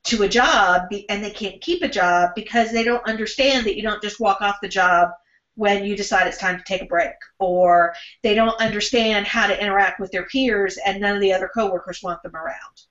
[0.05, 3.81] to a job and they can't keep a job because they don't understand that you
[3.81, 5.09] don't just walk off the job
[5.55, 9.61] when you decide it's time to take a break or they don't understand how to
[9.61, 12.81] interact with their peers and none of the other coworkers want them around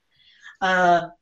[0.60, 1.12] um,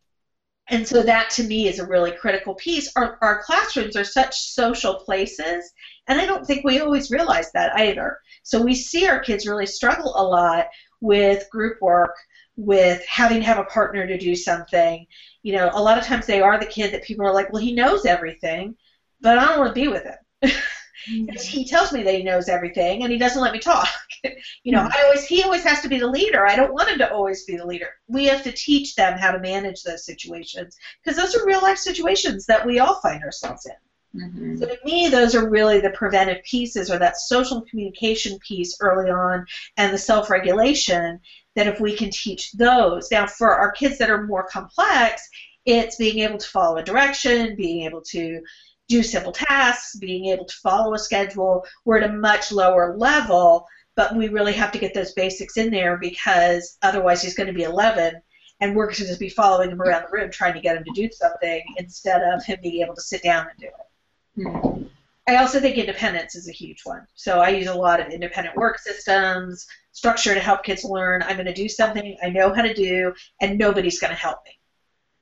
[0.70, 2.92] and so that to me is a really critical piece.
[2.96, 5.72] Our, our classrooms are such social places
[6.09, 8.18] and i don't think we always realize that either.
[8.42, 10.66] So we see our kids really struggle a lot
[11.00, 12.16] with group work
[12.56, 15.06] with having to have a partner to do something.
[15.42, 17.62] You know a lot of times they are the kid that people are like well
[17.62, 18.76] he knows everything
[19.20, 20.50] but i don't want to be with him
[21.09, 21.37] Mm-hmm.
[21.37, 23.89] He tells me that he knows everything, and he doesn't let me talk.
[24.63, 24.93] you know, mm-hmm.
[24.93, 26.47] I always he always has to be the leader.
[26.47, 27.91] I don't want him to always be the leader.
[28.09, 31.79] We have to teach them how to manage those situations because those are real life
[31.79, 34.21] situations that we all find ourselves in.
[34.21, 34.57] Mm-hmm.
[34.57, 39.11] So to me, those are really the preventive pieces, or that social communication piece early
[39.11, 41.21] on, and the self-regulation.
[41.57, 45.29] That if we can teach those, now for our kids that are more complex,
[45.67, 48.41] it's being able to follow a direction, being able to
[48.90, 51.64] do simple tasks, being able to follow a schedule.
[51.85, 55.70] We're at a much lower level, but we really have to get those basics in
[55.70, 58.20] there because otherwise he's going to be 11
[58.61, 60.85] and we're going to just be following him around the room trying to get him
[60.85, 64.42] to do something instead of him being able to sit down and do it.
[64.42, 64.83] Hmm.
[65.29, 67.07] I also think independence is a huge one.
[67.14, 71.22] So I use a lot of independent work systems, structure to help kids learn.
[71.22, 74.38] I'm going to do something I know how to do, and nobody's going to help
[74.44, 74.60] me.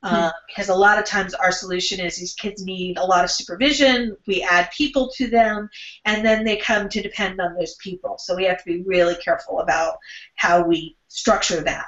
[0.00, 3.30] Uh, because a lot of times our solution is these kids need a lot of
[3.30, 4.16] supervision.
[4.28, 5.68] We add people to them,
[6.04, 8.16] and then they come to depend on those people.
[8.18, 9.96] So we have to be really careful about
[10.36, 11.86] how we structure that.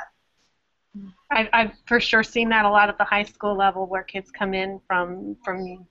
[1.30, 4.32] I've, I've for sure seen that a lot at the high school level, where kids
[4.32, 5.86] come in from from you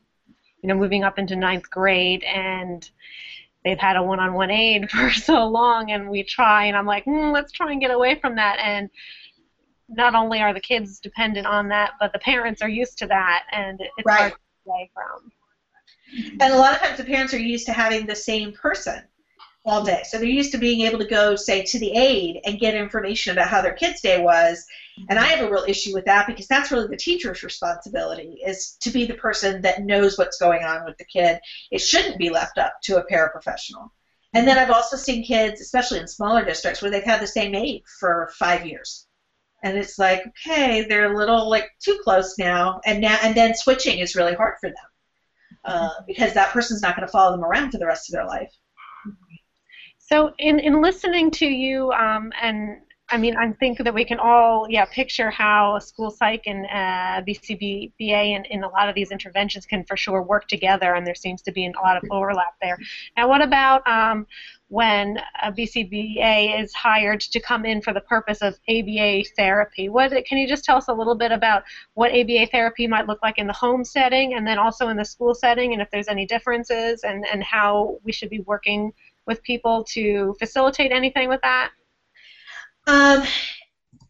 [0.63, 2.89] know moving up into ninth grade and
[3.63, 7.31] they've had a one-on-one aid for so long, and we try, and I'm like, mm,
[7.33, 8.89] let's try and get away from that, and
[9.89, 13.43] not only are the kids dependent on that, but the parents are used to that,
[13.51, 14.19] and it's right.
[14.19, 15.31] hard to away from.
[16.39, 19.03] And a lot of times the parents are used to having the same person
[19.65, 20.01] all day.
[20.05, 23.33] So they're used to being able to go, say, to the aide and get information
[23.33, 24.65] about how their kid's day was.
[25.09, 28.77] And I have a real issue with that because that's really the teacher's responsibility is
[28.81, 31.39] to be the person that knows what's going on with the kid.
[31.71, 33.89] It shouldn't be left up to a paraprofessional.
[34.33, 37.55] And then I've also seen kids, especially in smaller districts, where they've had the same
[37.55, 39.07] aide for five years
[39.63, 42.79] and it's like okay they're a little like too close now.
[42.85, 44.89] And now and then switching is really hard for them
[45.65, 48.25] uh, because that person's not going to follow them around for the rest of their
[48.25, 48.51] life.
[49.97, 52.77] So in, in listening to you um, and
[53.11, 57.23] I mean, I think that we can all, yeah, picture how school psych and uh,
[57.27, 61.15] BCBA and in a lot of these interventions can for sure work together, and there
[61.15, 62.77] seems to be a lot of overlap there.
[63.17, 64.27] Now, what about um,
[64.67, 69.89] when a BCBA is hired to come in for the purpose of ABA therapy?
[69.89, 71.63] What can you just tell us a little bit about
[71.95, 75.05] what ABA therapy might look like in the home setting, and then also in the
[75.05, 78.93] school setting, and if there's any differences, and and how we should be working
[79.25, 81.71] with people to facilitate anything with that?
[82.89, 83.23] Um,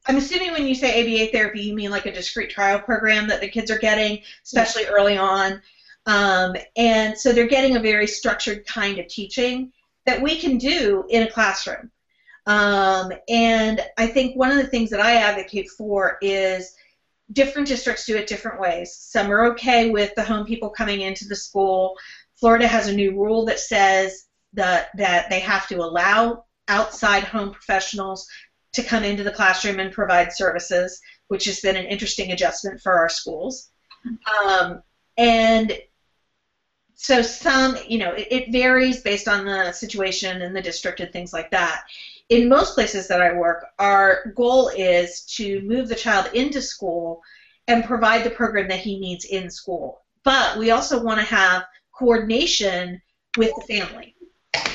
[0.06, 3.42] I'm assuming when you say ABA therapy, you mean like a discrete trial program that
[3.42, 5.62] the kids are getting, especially early on.
[6.06, 9.74] Um, and so they're getting a very structured kind of teaching
[10.06, 11.92] that we can do in a classroom.
[12.46, 16.74] Um, and I think one of the things that I advocate for is
[17.34, 18.96] different districts do it different ways.
[18.96, 21.98] Some are okay with the home people coming into the school.
[22.40, 27.52] Florida has a new rule that says that, that they have to allow outside home
[27.52, 28.28] professionals
[28.74, 32.94] to come into the classroom and provide services, which has been an interesting adjustment for
[32.94, 33.70] our schools.
[34.46, 34.84] Um,
[35.18, 35.78] and
[36.96, 41.12] so some, you know, it, it, varies based on the situation and the district and
[41.12, 41.84] things like that.
[42.30, 47.22] In most places that I work, our goal is to move the child into school
[47.68, 50.02] and provide the program that he needs in school.
[50.24, 53.02] But we also want to have coordination
[53.38, 54.16] with the family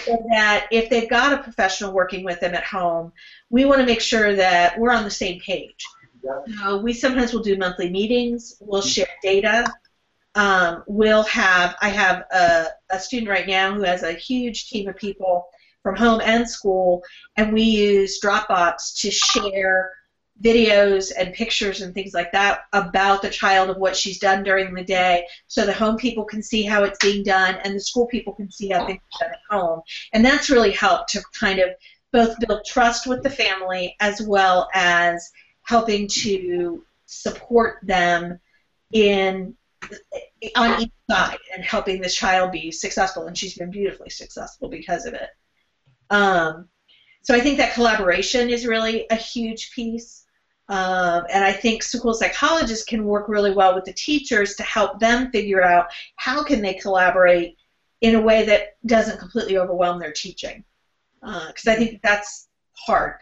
[0.04, 3.12] so that if they've got a professional working with them at home,
[3.50, 5.84] we want to make sure that we're on the same page.
[6.58, 8.56] So we sometimes will do monthly meetings.
[8.60, 9.66] We'll share data.
[10.34, 14.88] Um, we'll have I have a, a student right now who has a huge team
[14.88, 15.46] of people
[15.82, 17.02] from home and school,
[17.37, 19.92] and we use Dropbox to share
[20.42, 24.74] videos and pictures and things like that about the child of what she's done during
[24.74, 28.06] the day so the home people can see how it's being done and the school
[28.06, 29.80] people can see how things are done at home.
[30.12, 31.70] And that's really helped to kind of
[32.12, 35.30] both build trust with the family as well as
[35.62, 38.38] helping to support them
[38.92, 39.54] in
[40.56, 43.26] on each side and helping this child be successful.
[43.26, 45.28] And she's been beautifully successful because of it.
[46.10, 46.68] Um,
[47.24, 50.23] so i think that collaboration is really a huge piece
[50.68, 54.98] um, and I think school psychologists can work really well with the teachers to help
[54.98, 57.59] them figure out how can they collaborate
[58.00, 60.64] in a way that doesn't completely overwhelm their teaching.
[61.20, 63.16] Because uh, I think that's hard.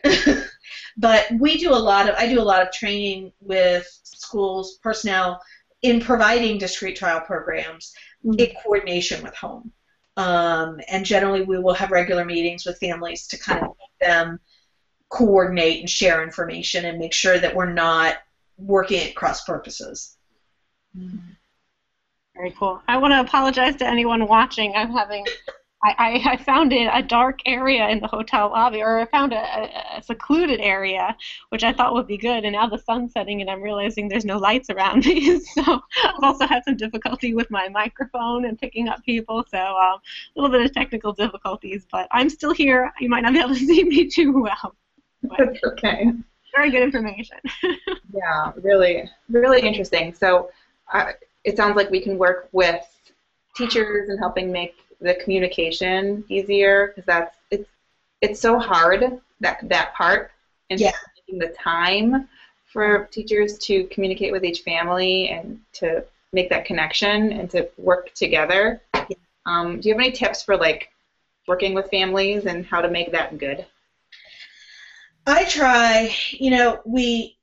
[0.96, 5.40] but we do a lot of I do a lot of training with schools personnel
[5.82, 7.92] in providing discrete trial programs
[8.24, 8.38] mm-hmm.
[8.38, 9.72] in coordination with home.
[10.16, 14.38] Um, and generally, we will have regular meetings with families to kind of make them
[15.12, 18.16] coordinate and share information and make sure that we're not
[18.56, 20.16] working at cross purposes.
[22.34, 22.82] Very cool.
[22.88, 24.72] I want to apologize to anyone watching.
[24.74, 25.26] I'm having,
[25.84, 29.98] I, I, found it a dark area in the hotel lobby, or I found a,
[29.98, 31.14] a, secluded area,
[31.50, 34.24] which I thought would be good, and now the sun's setting and I'm realizing there's
[34.24, 35.40] no lights around me.
[35.54, 35.62] so
[36.04, 40.00] I've also had some difficulty with my microphone and picking up people, so um,
[40.36, 42.90] a little bit of technical difficulties, but I'm still here.
[42.98, 44.74] You might not be able to see me too well.
[45.38, 46.12] That's okay.
[46.54, 47.38] Very good information.
[48.12, 50.14] yeah, really, really interesting.
[50.14, 50.50] So
[50.92, 51.12] uh,
[51.44, 52.84] it sounds like we can work with
[53.56, 57.68] teachers and helping make the communication easier because that's it's
[58.20, 60.30] it's so hard that that part
[60.70, 60.92] and yeah.
[61.28, 62.28] the time
[62.72, 68.12] for teachers to communicate with each family and to make that connection and to work
[68.14, 68.80] together.
[69.44, 70.90] Um, do you have any tips for like
[71.46, 73.66] working with families and how to make that good?
[75.26, 77.38] I try, you know, we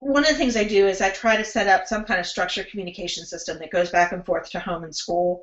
[0.00, 2.26] one of the things I do is I try to set up some kind of
[2.26, 5.42] structured communication system that goes back and forth to home and school.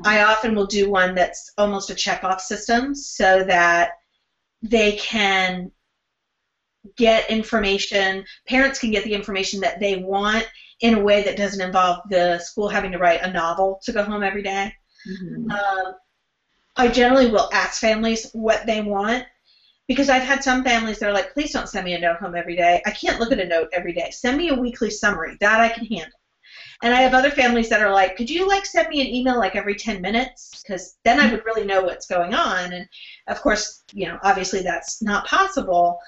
[0.00, 0.08] Mm-hmm.
[0.08, 3.90] I often will do one that's almost a check-off system so that
[4.62, 5.72] they can
[6.96, 10.46] get information, parents can get the information that they want
[10.80, 14.04] in a way that doesn't involve the school having to write a novel to go
[14.04, 14.72] home every day.
[15.08, 15.50] Mm-hmm.
[15.50, 15.94] Um,
[16.76, 19.24] I generally will ask families what they want
[19.88, 22.34] because I've had some families that are like, please don't send me a note home
[22.34, 22.82] every day.
[22.84, 24.10] I can't look at a note every day.
[24.10, 25.36] Send me a weekly summary.
[25.40, 26.18] That I can handle.
[26.82, 29.38] And I have other families that are like, could you like send me an email
[29.38, 30.62] like every 10 minutes?
[30.62, 32.72] Because then I would really know what's going on.
[32.72, 32.86] And
[33.28, 35.98] of course, you know, obviously that's not possible.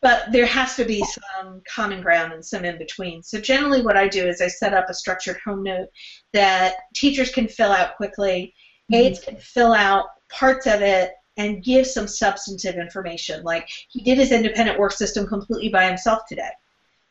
[0.00, 3.22] But there has to be some common ground and some in between.
[3.22, 5.88] So generally, what I do is I set up a structured home note
[6.32, 8.54] that teachers can fill out quickly,
[8.92, 9.02] mm-hmm.
[9.02, 13.42] aides can fill out parts of it and give some substantive information.
[13.42, 16.50] Like he did his independent work system completely by himself today.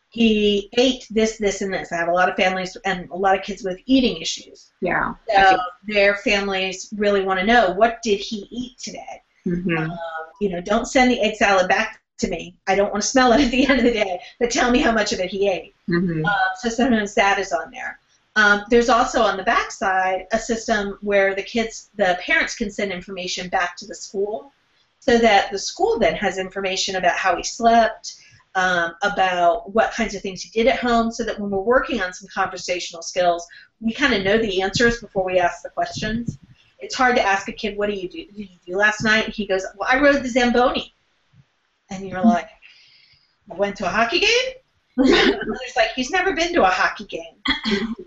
[0.09, 1.91] He ate this, this, and this.
[1.91, 4.71] I have a lot of families and a lot of kids with eating issues.
[4.79, 5.15] Yeah.
[5.35, 5.57] So
[5.87, 9.23] their families really want to know what did he eat today.
[9.45, 9.75] Mm-hmm.
[9.75, 9.97] Um,
[10.39, 12.55] you know, don't send the egg salad back to me.
[12.67, 14.19] I don't want to smell it at the end of the day.
[14.39, 15.73] But tell me how much of it he ate.
[15.89, 16.25] Mm-hmm.
[16.25, 17.99] Uh, so sometimes that is on there.
[18.35, 22.71] Um, there's also on the back side a system where the kids, the parents can
[22.71, 24.51] send information back to the school
[24.99, 28.15] so that the school then has information about how he slept,
[28.55, 32.01] um, about what kinds of things he did at home, so that when we're working
[32.01, 33.45] on some conversational skills,
[33.81, 36.39] we kind of know the answers before we ask the questions.
[36.79, 38.25] It's hard to ask a kid, what do you do?
[38.25, 39.25] Did you do last night?
[39.25, 40.93] And he goes, well, I rode the Zamboni.
[41.89, 42.49] And you're like,
[43.51, 44.53] I went to a hockey game.
[44.95, 47.35] Mother's like, he's never been to a hockey game.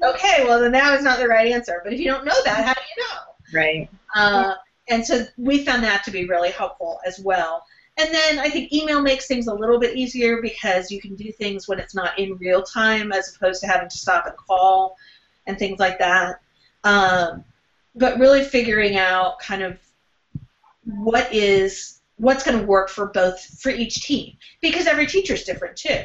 [0.02, 1.80] okay, well then that was not the right answer.
[1.82, 3.58] But if you don't know that, how do you know?
[3.58, 3.90] Right.
[4.14, 4.54] Uh,
[4.88, 7.64] and so we found that to be really helpful as well.
[7.98, 11.32] And then I think email makes things a little bit easier because you can do
[11.32, 14.96] things when it's not in real time as opposed to having to stop and call
[15.46, 16.40] and things like that.
[16.84, 17.44] Um,
[17.94, 19.78] but really figuring out kind of
[20.84, 25.44] what is what's going to work for both for each team because every teacher is
[25.44, 26.04] different too.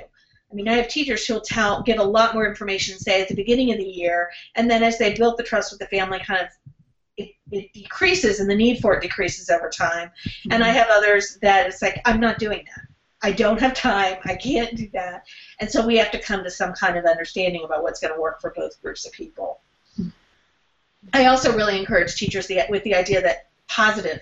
[0.52, 3.36] I mean, I have teachers who'll tell give a lot more information, say at the
[3.36, 6.42] beginning of the year, and then as they build the trust with the family, kind
[6.42, 6.48] of
[7.18, 10.10] it, it decreases and the need for it decreases over time.
[10.10, 10.52] Mm-hmm.
[10.52, 12.88] And I have others that it's like I'm not doing that.
[13.24, 14.18] I don't have time.
[14.26, 15.26] I can't do that.
[15.60, 18.20] And so we have to come to some kind of understanding about what's going to
[18.20, 19.62] work for both groups of people.
[21.14, 24.22] I also really encourage teachers the, with the idea that positive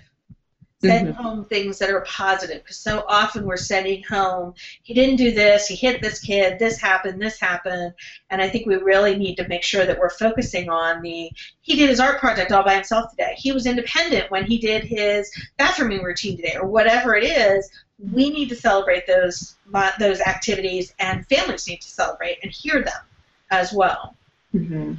[0.81, 1.21] send mm-hmm.
[1.21, 4.53] home things that are positive because so often we're sending home
[4.83, 7.93] he didn't do this he hit this kid this happened this happened
[8.29, 11.29] and i think we really need to make sure that we're focusing on the
[11.61, 14.83] he did his art project all by himself today he was independent when he did
[14.83, 17.69] his bathrooming routine today or whatever it is
[18.13, 19.55] we need to celebrate those
[19.99, 23.01] those activities and families need to celebrate and hear them
[23.51, 24.15] as well
[24.55, 24.93] mm-hmm.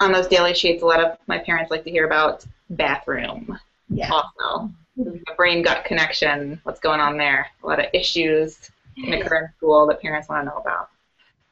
[0.00, 3.56] on those daily sheets a lot of my parents like to hear about bathroom
[3.88, 4.10] yeah.
[4.10, 4.70] also.
[4.96, 7.46] The brain gut connection, what's going on there?
[7.62, 10.90] A lot of issues in the current school that parents want to know about.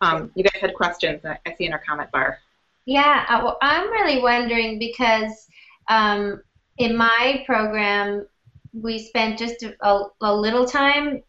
[0.00, 2.38] Um, you guys had questions I see in our comment bar.
[2.86, 5.46] Yeah, uh, well, I'm really wondering because
[5.88, 6.42] um,
[6.78, 8.26] in my program,
[8.72, 11.22] we spent just a, a, little time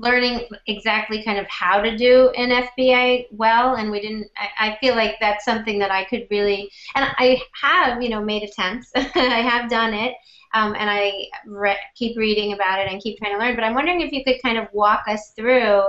[0.00, 4.28] learning exactly kind of how to do an FBA well, and we didn't.
[4.36, 8.22] I, I feel like that's something that I could really, and I have, you know,
[8.22, 8.90] made attempts.
[8.96, 10.14] I have done it,
[10.54, 13.54] um, and I re- keep reading about it and keep trying to learn.
[13.54, 15.82] But I'm wondering if you could kind of walk us through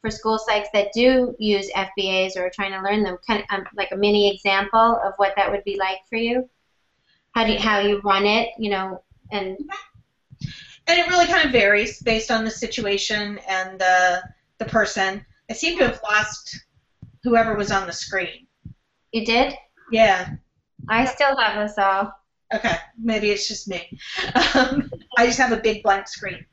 [0.00, 3.58] for school psychs that do use FBAs or are trying to learn them, kind of
[3.58, 6.48] um, like a mini example of what that would be like for you.
[7.32, 9.02] How do you, how you run it, you know,
[9.32, 9.58] and
[10.86, 14.22] and it really kind of varies based on the situation and the
[14.58, 15.24] the person.
[15.50, 16.64] I seem to have lost
[17.22, 18.46] whoever was on the screen.
[19.12, 19.54] You did?
[19.90, 20.28] Yeah.
[20.88, 22.12] I still have us all.
[22.54, 23.88] Okay, maybe it's just me.
[24.54, 26.44] Um, I just have a big blank screen.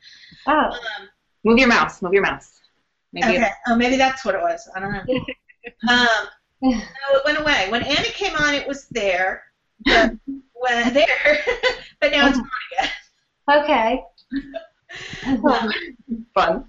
[0.48, 0.52] Oh.
[0.54, 1.10] Um,
[1.44, 2.02] move your mouse.
[2.02, 2.60] Move your mouse.
[3.14, 3.50] Maybe okay.
[3.68, 4.70] Oh, maybe that's what it was.
[4.76, 5.04] I don't know.
[5.90, 6.28] um,
[6.62, 7.68] no, it went away.
[7.70, 9.44] When Anna came on, it was there.
[9.86, 10.14] But
[10.54, 11.40] when there,
[12.00, 13.64] but now it's gone again.
[13.64, 14.04] Okay.
[16.34, 16.64] Fun.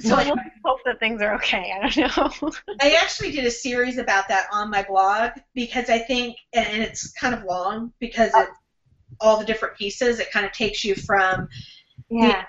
[0.00, 0.24] So I
[0.64, 1.72] hope that things are okay.
[1.82, 2.52] I don't know.
[2.80, 7.12] I actually did a series about that on my blog because I think, and it's
[7.12, 8.50] kind of long because it's
[9.20, 10.18] all the different pieces.
[10.18, 11.48] It kind of takes you from
[12.10, 12.44] yeah.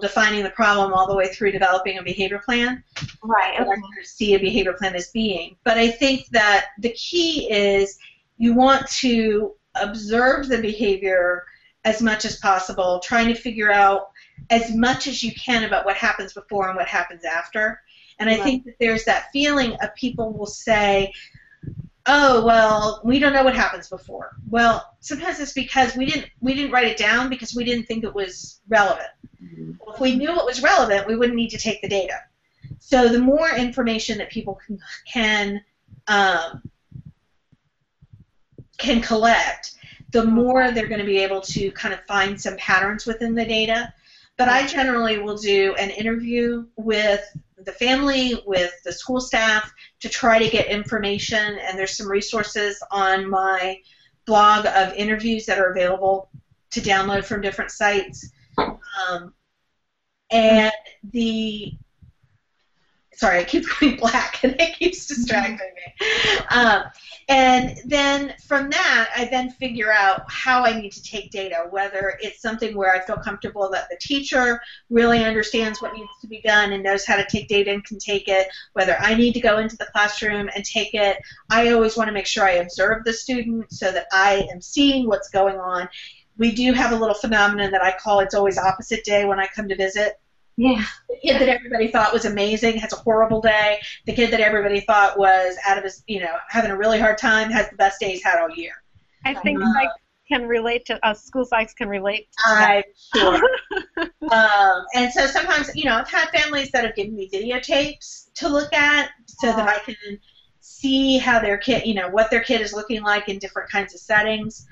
[0.00, 2.82] defining the problem all the way through developing a behavior plan.
[3.22, 3.60] Right.
[3.60, 3.80] Okay.
[4.04, 5.56] see a behavior plan as being.
[5.64, 7.98] But I think that the key is
[8.38, 11.44] you want to observe the behavior
[11.84, 14.10] as much as possible, trying to figure out
[14.50, 17.80] as much as you can about what happens before and what happens after.
[18.18, 21.12] And I think that there's that feeling of people will say,
[22.06, 26.54] oh well we don't know what happens before well sometimes it's because we didn't we
[26.54, 29.08] didn't write it down because we didn't think it was relevant
[29.42, 29.72] mm-hmm.
[29.78, 32.14] well, if we knew it was relevant we wouldn't need to take the data
[32.80, 35.64] so the more information that people can can
[36.08, 36.62] um,
[38.78, 39.74] can collect
[40.12, 43.44] the more they're going to be able to kind of find some patterns within the
[43.44, 43.92] data
[44.36, 47.20] but I generally will do an interview with
[47.58, 51.58] the family, with the school staff, to try to get information.
[51.60, 53.78] And there's some resources on my
[54.26, 56.28] blog of interviews that are available
[56.70, 58.30] to download from different sites.
[58.58, 59.34] Um,
[60.30, 60.72] and
[61.12, 61.74] the
[63.22, 66.06] sorry, I keep going black and it keeps distracting me.
[66.50, 66.82] Um,
[67.28, 72.18] and then from that, I then figure out how I need to take data, whether
[72.20, 74.60] it's something where I feel comfortable that the teacher
[74.90, 77.98] really understands what needs to be done and knows how to take data and can
[77.98, 81.18] take it, whether I need to go into the classroom and take it.
[81.48, 85.06] I always want to make sure I observe the student so that I am seeing
[85.06, 85.88] what's going on.
[86.38, 89.46] We do have a little phenomenon that I call it's always opposite day when I
[89.46, 90.18] come to visit.
[90.56, 90.84] Yeah.
[91.08, 93.80] The kid that everybody thought was amazing has a horrible day.
[94.06, 97.18] The kid that everybody thought was out of his, you know, having a really hard
[97.18, 98.72] time has the best day he's had all year.
[99.24, 99.90] I think uh, psych
[100.28, 101.00] can relate to us.
[101.02, 102.28] Uh, school psychs can relate.
[102.44, 102.82] I'm
[103.14, 103.40] sure.
[104.30, 108.48] um, and so sometimes, you know, I've had families that have given me videotapes to
[108.48, 110.18] look at so that I can
[110.60, 113.94] see how their kid, you know, what their kid is looking like in different kinds
[113.94, 114.66] of settings.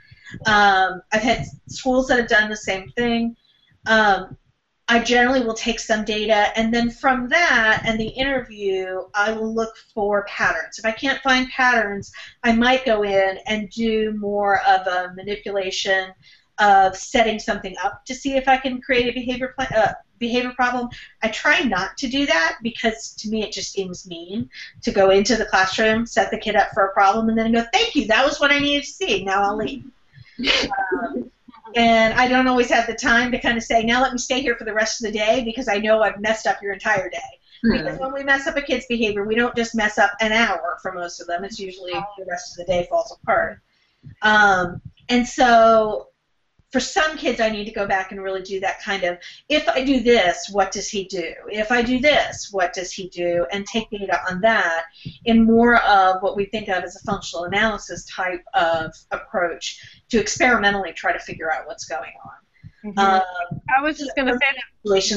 [0.47, 3.37] Um, I've had schools that have done the same thing.
[3.87, 4.37] Um,
[4.91, 9.55] I generally will take some data, and then from that and the interview, I will
[9.55, 10.80] look for patterns.
[10.80, 12.11] If I can't find patterns,
[12.43, 16.12] I might go in and do more of a manipulation
[16.59, 20.53] of setting something up to see if I can create a behavior pl- uh, behavior
[20.57, 20.88] problem.
[21.22, 24.51] I try not to do that because to me it just seems mean
[24.82, 27.64] to go into the classroom, set the kid up for a problem, and then go,
[27.72, 29.22] "Thank you, that was what I needed to see.
[29.22, 29.84] Now I'll leave."
[31.05, 31.30] um,
[31.77, 34.41] and I don't always have the time to kind of say, now let me stay
[34.41, 37.09] here for the rest of the day because I know I've messed up your entire
[37.09, 37.18] day.
[37.64, 37.85] Mm-hmm.
[37.85, 40.79] Because when we mess up a kid's behavior, we don't just mess up an hour
[40.83, 41.45] for most of them.
[41.45, 43.61] It's usually the rest of the day falls apart.
[44.23, 46.09] Um, and so
[46.71, 49.18] for some kids, I need to go back and really do that kind of,
[49.49, 51.35] if I do this, what does he do?
[51.49, 53.47] If I do this, what does he do?
[53.53, 54.85] And take data on that
[55.25, 60.21] in more of what we think of as a functional analysis type of approach to
[60.21, 62.91] experimentally try to figure out what's going on.
[62.91, 62.99] Mm-hmm.
[62.99, 64.39] Um, I was just going to say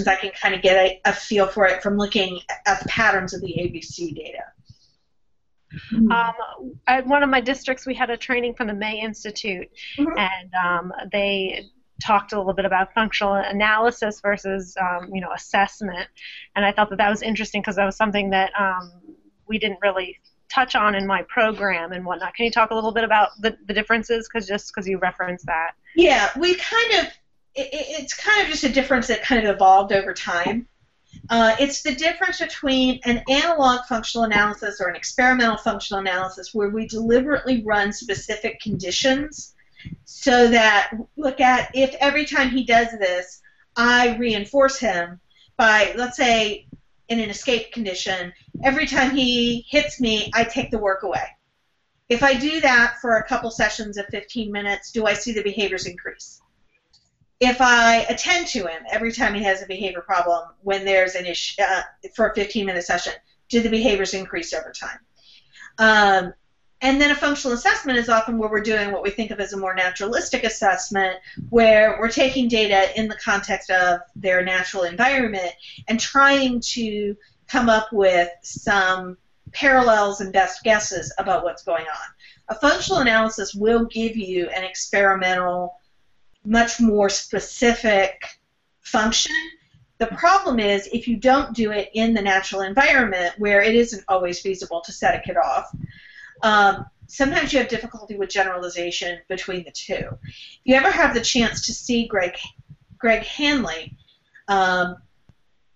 [0.04, 2.90] that I can kind of get a, a, feel for it from looking at the
[2.90, 4.44] patterns of the ABC data.
[5.94, 6.12] Mm-hmm.
[6.12, 10.18] Um, at one of my districts, we had a training from the May Institute, mm-hmm.
[10.18, 11.66] and um, they
[12.04, 16.08] talked a little bit about functional analysis versus um, you know assessment,
[16.56, 18.92] and I thought that that was interesting because that was something that um,
[19.48, 20.20] we didn't really
[20.54, 22.36] touch on in my program and whatnot.
[22.36, 24.30] Can you talk a little bit about the, the differences?
[24.32, 25.72] Because just because you referenced that.
[25.96, 27.06] Yeah, we kind of
[27.56, 30.68] it, it's kind of just a difference that kind of evolved over time.
[31.30, 36.70] Uh, it's the difference between an analog functional analysis or an experimental functional analysis where
[36.70, 39.54] we deliberately run specific conditions
[40.06, 43.42] so that look at if every time he does this,
[43.76, 45.20] I reinforce him
[45.58, 46.68] by, let's say,
[47.10, 48.34] in an escape condition,
[48.64, 51.26] every time he hits me, I take the work away.
[52.10, 55.44] If I do that for a couple sessions of 15 minutes, do I see the
[55.44, 56.42] behaviors increase?
[57.40, 61.26] If I attend to him every time he has a behavior problem when there's an
[61.26, 61.82] issue uh,
[62.16, 63.14] for a 15 minute session,
[63.50, 65.00] do the behaviors increase over time?
[65.78, 66.34] Um,
[66.82, 69.54] and then a functional assessment is often where we're doing what we think of as
[69.54, 71.16] a more naturalistic assessment,
[71.50, 75.54] where we're taking data in the context of their natural environment
[75.88, 77.16] and trying to
[77.48, 79.18] come up with some
[79.54, 82.48] parallels and best guesses about what's going on.
[82.50, 85.80] A functional analysis will give you an experimental
[86.46, 88.26] much more specific
[88.82, 89.36] function.
[89.98, 94.04] The problem is if you don't do it in the natural environment where it isn't
[94.08, 95.74] always feasible to set a kid off,
[96.42, 99.94] um, sometimes you have difficulty with generalization between the two.
[99.94, 102.36] If you ever have the chance to see Greg,
[102.98, 103.96] Greg Hanley,
[104.48, 104.98] um,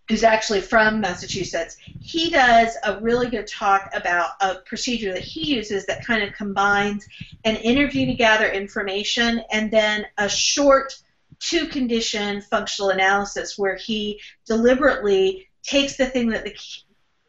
[0.08, 5.56] who's actually from Massachusetts, he does a really good talk about a procedure that he
[5.56, 7.08] uses that kind of combines
[7.44, 10.98] an interview to gather information and then a short
[11.40, 16.56] two condition functional analysis where he deliberately takes the thing that the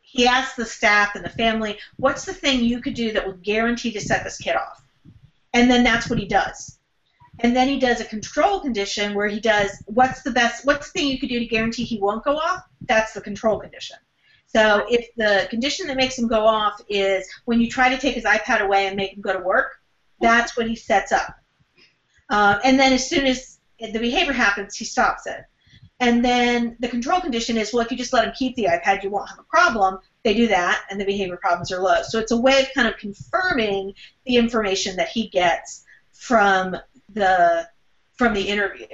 [0.01, 3.43] he asks the staff and the family, what's the thing you could do that would
[3.43, 4.83] guarantee to set this kid off?
[5.53, 6.78] And then that's what he does
[7.41, 10.99] and then he does a control condition where he does what's the best what's the
[10.99, 12.62] thing you could do to guarantee he won't go off?
[12.82, 13.97] That's the control condition.
[14.47, 18.14] So if the condition that makes him go off is when you try to take
[18.14, 19.80] his ipad away and make him go to work
[20.20, 21.36] that's what he sets up.
[22.28, 25.45] Uh, and then as soon as the behavior happens he stops it.
[26.01, 29.05] And then the control condition is well if you just let him keep the ipad
[29.05, 29.99] you won't have a problem.
[30.24, 32.03] They do that and the behavior problems are low.
[32.03, 33.95] So it's a way of kind of confirming
[34.26, 36.76] the information that he gets from
[37.09, 37.68] the
[38.16, 38.86] from the interview.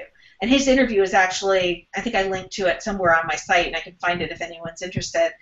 [0.43, 3.67] And his interview is actually, I think I linked to it somewhere on my site,
[3.67, 5.33] and I can find it if anyone's interested,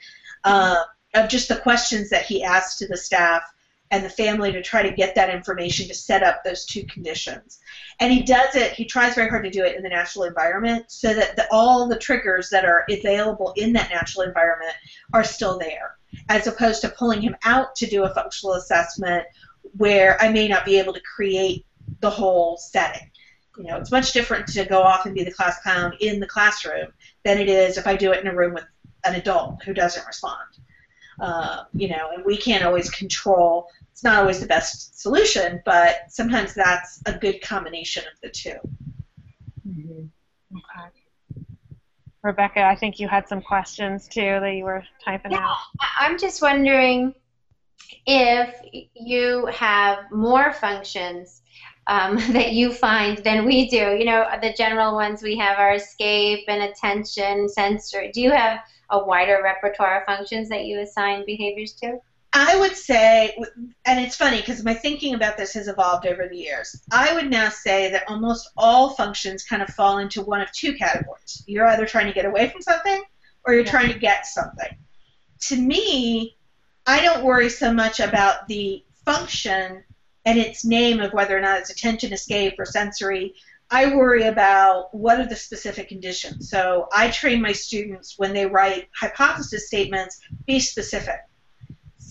[0.44, 3.42] uh, of just the questions that he asked to the staff
[3.90, 7.58] and the family to try to get that information to set up those two conditions.
[8.00, 10.86] And he does it, he tries very hard to do it in the natural environment
[10.88, 14.74] so that the, all the triggers that are available in that natural environment
[15.12, 15.98] are still there,
[16.30, 19.24] as opposed to pulling him out to do a functional assessment
[19.76, 21.66] where I may not be able to create
[22.00, 23.10] the whole setting.
[23.58, 26.26] You know, it's much different to go off and be the class clown in the
[26.26, 26.92] classroom
[27.24, 28.64] than it is if I do it in a room with
[29.04, 30.48] an adult who doesn't respond.
[31.20, 33.68] Uh, you know, and we can't always control.
[33.92, 38.50] It's not always the best solution, but sometimes that's a good combination of the 2
[39.68, 40.06] mm-hmm.
[40.56, 41.44] Okay.
[42.22, 45.56] Rebecca, I think you had some questions too that you were typing yeah, out.
[45.98, 47.14] I'm just wondering
[48.06, 48.54] if
[48.94, 51.41] you have more functions
[51.86, 53.94] um, that you find than we do.
[53.96, 58.10] You know, the general ones we have are escape and attention, sensory.
[58.12, 58.60] Do you have
[58.90, 61.98] a wider repertoire of functions that you assign behaviors to?
[62.34, 63.36] I would say,
[63.84, 66.80] and it's funny because my thinking about this has evolved over the years.
[66.90, 70.74] I would now say that almost all functions kind of fall into one of two
[70.74, 71.44] categories.
[71.46, 73.02] You're either trying to get away from something
[73.44, 74.78] or you're trying to get something.
[75.48, 76.38] To me,
[76.86, 79.84] I don't worry so much about the function
[80.24, 83.34] and its name of whether or not it's attention, escape, or sensory.
[83.70, 86.50] I worry about what are the specific conditions.
[86.50, 91.20] So I train my students when they write hypothesis statements, be specific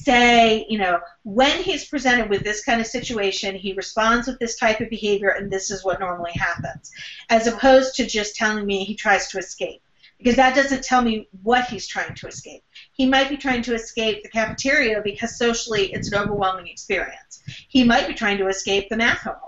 [0.03, 4.57] say, you know, when he's presented with this kind of situation, he responds with this
[4.57, 6.91] type of behavior, and this is what normally happens,
[7.30, 9.82] as opposed to just telling me he tries to escape.
[10.22, 12.63] Because that doesn't tell me what he's trying to escape.
[12.93, 17.41] He might be trying to escape the cafeteria because socially it's an overwhelming experience.
[17.69, 19.41] He might be trying to escape the math homework.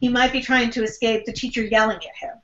[0.00, 2.36] He might be trying to escape the teacher yelling at him.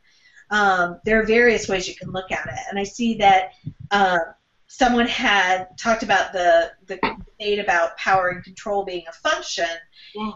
[0.50, 3.52] Um, there are various ways you can look at it, and I see that
[3.90, 4.18] uh,
[4.66, 9.68] someone had talked about the the debate about power and control being a function.
[10.14, 10.32] Yeah.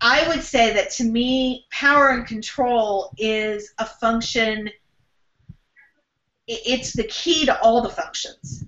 [0.00, 4.70] I would say that to me, power and control is a function.
[6.48, 8.64] It's the key to all the functions.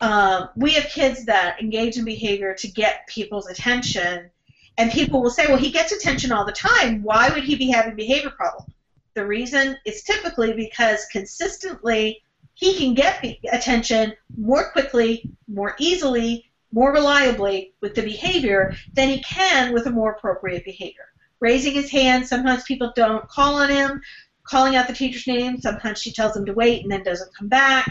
[0.00, 4.30] Um, we have kids that engage in behavior to get people's attention,
[4.78, 7.02] and people will say, "Well, he gets attention all the time.
[7.02, 8.72] Why would he be having behavior problems?"
[9.14, 12.22] The reason is typically because consistently
[12.54, 19.22] he can get attention more quickly, more easily, more reliably with the behavior than he
[19.22, 21.08] can with a more appropriate behavior.
[21.40, 24.00] Raising his hand, sometimes people don't call on him,
[24.44, 27.48] calling out the teacher's name, sometimes she tells him to wait and then doesn't come
[27.48, 27.90] back.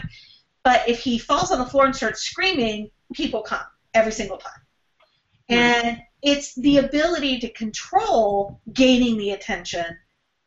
[0.64, 3.62] But if he falls on the floor and starts screaming, people come
[3.94, 4.52] every single time.
[5.48, 5.54] Hmm.
[5.54, 9.84] And it's the ability to control gaining the attention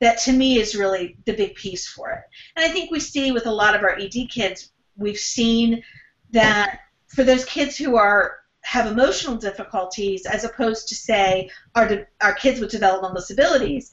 [0.01, 2.23] that to me is really the big piece for it.
[2.55, 5.83] And I think we see with a lot of our ED kids, we've seen
[6.31, 12.33] that for those kids who are have emotional difficulties, as opposed to say our our
[12.33, 13.91] kids with developmental disabilities,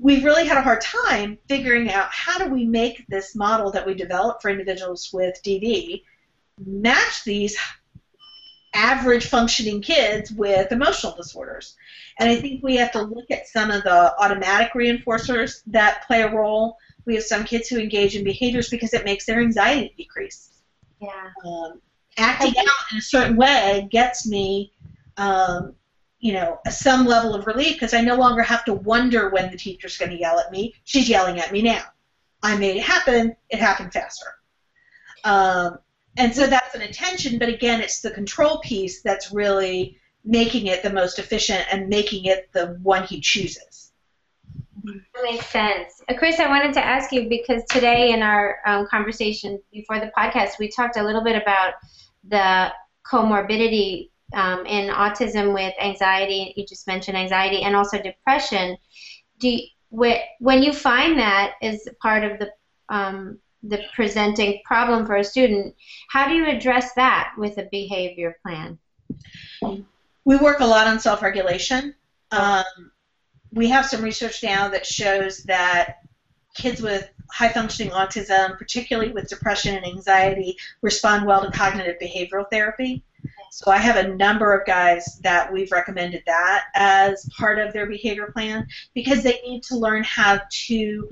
[0.00, 3.86] we've really had a hard time figuring out how do we make this model that
[3.86, 6.02] we develop for individuals with DD
[6.66, 7.56] match these
[8.72, 11.76] average functioning kids with emotional disorders.
[12.18, 16.22] And I think we have to look at some of the automatic reinforcers that play
[16.22, 16.76] a role.
[17.04, 20.62] We have some kids who engage in behaviors because it makes their anxiety decrease.
[21.00, 21.30] Yeah.
[21.44, 21.80] Um,
[22.16, 24.72] acting out in a certain way gets me,
[25.16, 25.74] um,
[26.20, 29.56] you know, some level of relief because I no longer have to wonder when the
[29.56, 30.74] teacher's going to yell at me.
[30.84, 31.82] She's yelling at me now.
[32.42, 33.34] I made it happen.
[33.48, 34.26] It happened faster.
[35.24, 35.78] Um,
[36.16, 40.82] and so that's an intention, but again, it's the control piece that's really making it
[40.82, 43.92] the most efficient and making it the one he chooses.
[44.84, 46.02] That makes sense.
[46.08, 50.10] Uh, Chris, I wanted to ask you because today in our um, conversation before the
[50.16, 51.74] podcast, we talked a little bit about
[52.28, 52.72] the
[53.06, 56.52] comorbidity um, in autism with anxiety.
[56.56, 58.76] You just mentioned anxiety and also depression.
[59.38, 62.50] Do you, when you find that as part of the
[62.88, 65.74] um, the presenting problem for a student,
[66.08, 68.78] how do you address that with a behavior plan?
[70.24, 71.94] We work a lot on self-regulation.
[72.30, 72.64] Um,
[73.52, 75.98] we have some research now that shows that
[76.54, 83.04] kids with high-functioning autism, particularly with depression and anxiety, respond well to cognitive behavioral therapy.
[83.50, 87.86] So I have a number of guys that we've recommended that as part of their
[87.86, 91.10] behavior plan because they need to learn how to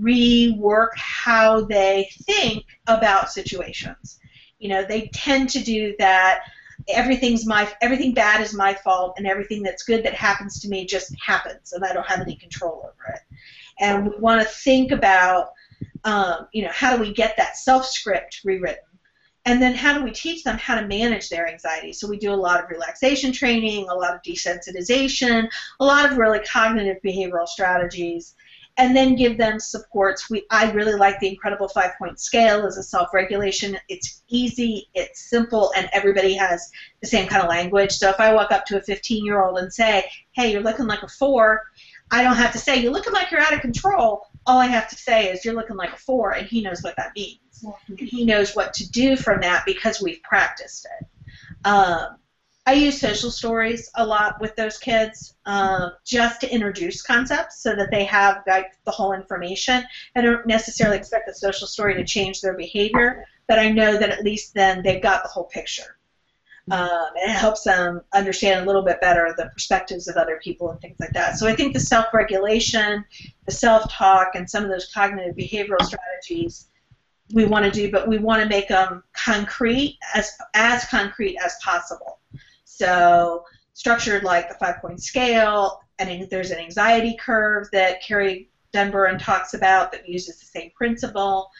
[0.00, 4.18] rework how they think about situations.
[4.58, 6.42] You know, they tend to do that.
[6.88, 10.86] Everything's my everything bad is my fault, and everything that's good that happens to me
[10.86, 13.20] just happens, and I don't have any control over it.
[13.80, 15.52] And we want to think about,
[16.04, 18.84] um, you know, how do we get that self script rewritten,
[19.48, 21.94] and then how do we teach them how to manage their anxiety?
[21.94, 25.48] So we do a lot of relaxation training, a lot of desensitization,
[25.80, 28.34] a lot of really cognitive behavioral strategies
[28.76, 30.28] and then give them supports.
[30.28, 33.78] We, I really like the incredible five point scale as a self regulation.
[33.88, 36.70] It's easy, it's simple, and everybody has
[37.00, 37.92] the same kind of language.
[37.92, 40.86] So if I walk up to a 15 year old and say, hey, you're looking
[40.86, 41.62] like a four,
[42.10, 44.27] I don't have to say, you're looking like you're out of control.
[44.48, 46.96] All I have to say is, you're looking like a four, and he knows what
[46.96, 47.64] that means.
[47.98, 51.06] He knows what to do from that because we've practiced it.
[51.64, 52.16] Um,
[52.64, 57.74] I use social stories a lot with those kids uh, just to introduce concepts so
[57.74, 59.84] that they have like the whole information.
[60.16, 64.10] I don't necessarily expect the social story to change their behavior, but I know that
[64.10, 65.97] at least then they've got the whole picture.
[66.70, 70.70] Um, and it helps them understand a little bit better the perspectives of other people
[70.70, 71.38] and things like that.
[71.38, 73.04] So I think the self-regulation,
[73.46, 76.68] the self-talk, and some of those cognitive behavioral strategies
[77.34, 81.54] we want to do, but we want to make them concrete as as concrete as
[81.62, 82.20] possible
[82.64, 83.44] So
[83.74, 89.90] structured like the five-point scale, and there's an anxiety curve that Carrie Dunbar talks about
[89.92, 91.50] that uses the same principle.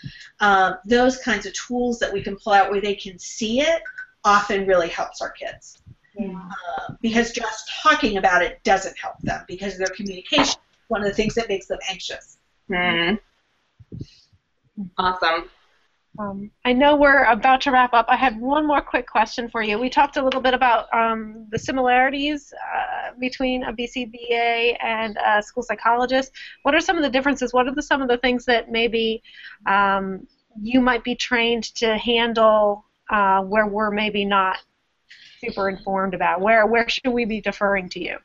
[0.41, 3.83] Um, those kinds of tools that we can pull out where they can see it
[4.29, 5.83] often really helps our kids.
[6.17, 6.37] Yeah.
[6.37, 10.57] Uh, because just talking about it doesn't help them because their communication is
[10.89, 12.39] one of the things that makes them anxious.
[12.69, 13.15] Hmm.
[14.99, 15.49] Awesome.
[16.19, 18.07] Um, I know we're about to wrap up.
[18.09, 19.79] I have one more quick question for you.
[19.79, 25.41] We talked a little bit about um, the similarities uh, between a BCBA and a
[25.43, 26.33] school psychologist.
[26.65, 27.55] What are some of the differences?
[27.55, 29.23] What are the, some of the things that maybe
[29.67, 30.27] um,
[30.61, 34.59] you might be trained to handle uh, where we're maybe not
[35.41, 36.41] super informed about?
[36.41, 38.19] Where where should we be deferring to you?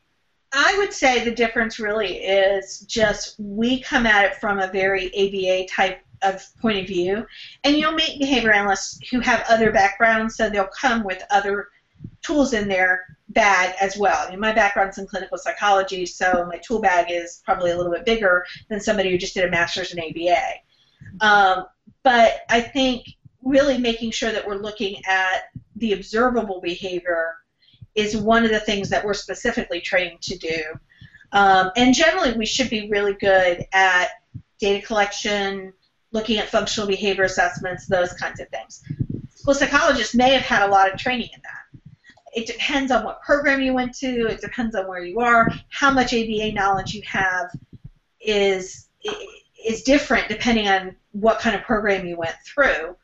[0.54, 5.08] I would say the difference really is just we come at it from a very
[5.08, 7.26] ABA type of point of view,
[7.64, 11.70] and you'll meet behavior analysts who have other backgrounds, so they'll come with other
[12.22, 14.26] tools in their bag as well.
[14.26, 17.92] I mean, my background's in clinical psychology, so my tool bag is probably a little
[17.92, 20.40] bit bigger than somebody who just did a master's in ABA.
[21.22, 21.66] Um,
[22.04, 23.08] but I think
[23.44, 25.44] really making sure that we're looking at
[25.76, 27.36] the observable behavior
[27.96, 30.64] is one of the things that we're specifically trained to do.
[31.32, 34.10] Um, and generally, we should be really good at
[34.60, 35.74] data collection,
[36.12, 38.84] looking at functional behavior assessments, those kinds of things.
[39.36, 41.82] School psychologists may have had a lot of training in that.
[42.36, 44.28] It depends on what program you went to.
[44.28, 45.50] It depends on where you are.
[45.70, 47.52] How much ABA knowledge you have
[48.20, 48.88] is
[49.66, 52.96] is different depending on what kind of program you went through,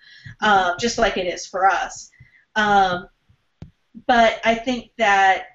[0.42, 2.10] um, just like it is for us.
[2.56, 3.08] Um,
[4.08, 5.46] but I think that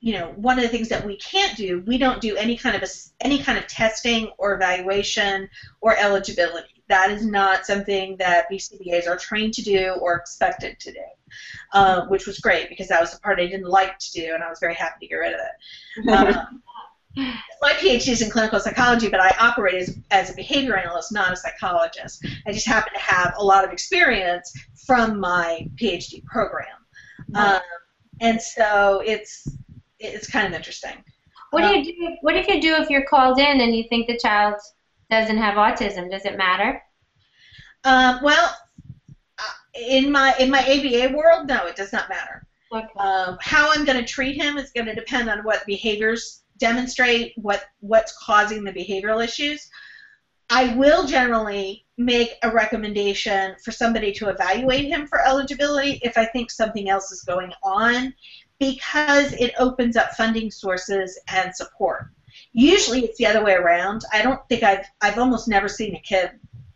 [0.00, 2.76] you know one of the things that we can't do, we don't do any kind
[2.76, 2.88] of a,
[3.20, 5.48] any kind of testing or evaluation
[5.80, 6.82] or eligibility.
[6.88, 11.04] That is not something that BCBAs are trained to do or expected to do,
[11.72, 14.42] uh, which was great because that was the part I didn't like to do, and
[14.42, 16.08] I was very happy to get rid of it.
[16.10, 16.62] Um,
[17.16, 21.32] my PhD is in clinical psychology, but I operate as, as a behavior analyst, not
[21.32, 22.24] a psychologist.
[22.46, 24.52] I just happen to have a lot of experience
[24.86, 26.66] from my PhD program.
[27.34, 27.60] Um,
[28.20, 29.48] and so it's
[29.98, 31.04] it's kind of interesting.
[31.50, 32.16] What do you do?
[32.22, 34.54] What if you do if you're called in and you think the child
[35.10, 36.10] doesn't have autism?
[36.10, 36.82] Does it matter?
[37.84, 38.56] Um, well,
[39.38, 39.42] uh,
[39.74, 42.46] in my in my ABA world, no, it does not matter.
[42.72, 42.86] Okay.
[42.98, 47.32] Um, how I'm going to treat him is going to depend on what behaviors demonstrate,
[47.36, 49.68] what what's causing the behavioral issues.
[50.48, 56.26] I will generally make a recommendation for somebody to evaluate him for eligibility if I
[56.26, 58.14] think something else is going on
[58.58, 62.06] because it opens up funding sources and support.
[62.52, 64.02] Usually it's the other way around.
[64.12, 66.30] I don't think I've I've almost never seen a kid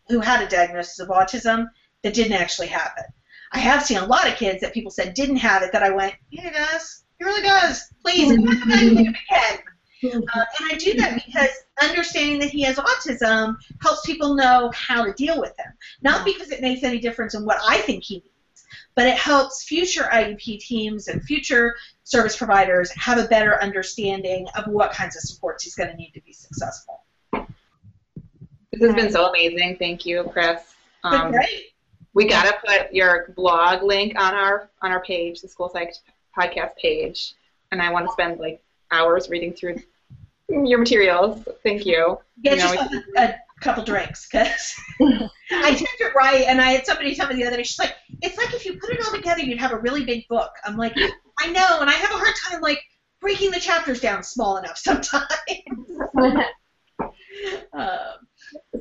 [0.09, 1.67] who had a diagnosis of autism
[2.03, 3.07] that didn't actually have it.
[3.53, 5.91] I have seen a lot of kids that people said didn't have it that I
[5.91, 7.05] went, yeah, it does.
[7.21, 7.85] It really does.
[8.03, 9.17] Please, if evaluate him
[10.03, 10.25] again.
[10.35, 11.19] Uh, and I do that mm-hmm.
[11.27, 11.51] because
[11.83, 15.73] understanding that he has autism helps people know how to deal with him.
[16.03, 16.25] Not mm-hmm.
[16.25, 20.09] because it makes any difference in what I think he needs, but it helps future
[20.13, 21.75] IEP teams and future
[22.05, 26.13] service providers have a better understanding of what kinds of supports he's going to need
[26.13, 27.03] to be successful.
[28.73, 29.77] This has been so amazing.
[29.79, 30.61] Thank you, Chris.
[31.03, 31.67] But um, great.
[32.13, 35.99] We gotta put your blog link on our on our page, the School Psyched
[36.37, 37.35] podcast page,
[37.71, 39.77] and I want to spend like hours reading through
[40.49, 41.47] your materials.
[41.63, 42.19] Thank you.
[42.43, 46.71] Get You know, yourself a, a couple drinks, because I did it right, and I
[46.73, 49.05] had somebody tell me the other day, she's like, it's like if you put it
[49.05, 50.51] all together, you'd have a really big book.
[50.65, 50.95] I'm like,
[51.39, 52.81] I know, and I have a hard time, like,
[53.21, 55.27] breaking the chapters down small enough sometimes.
[57.73, 58.27] um,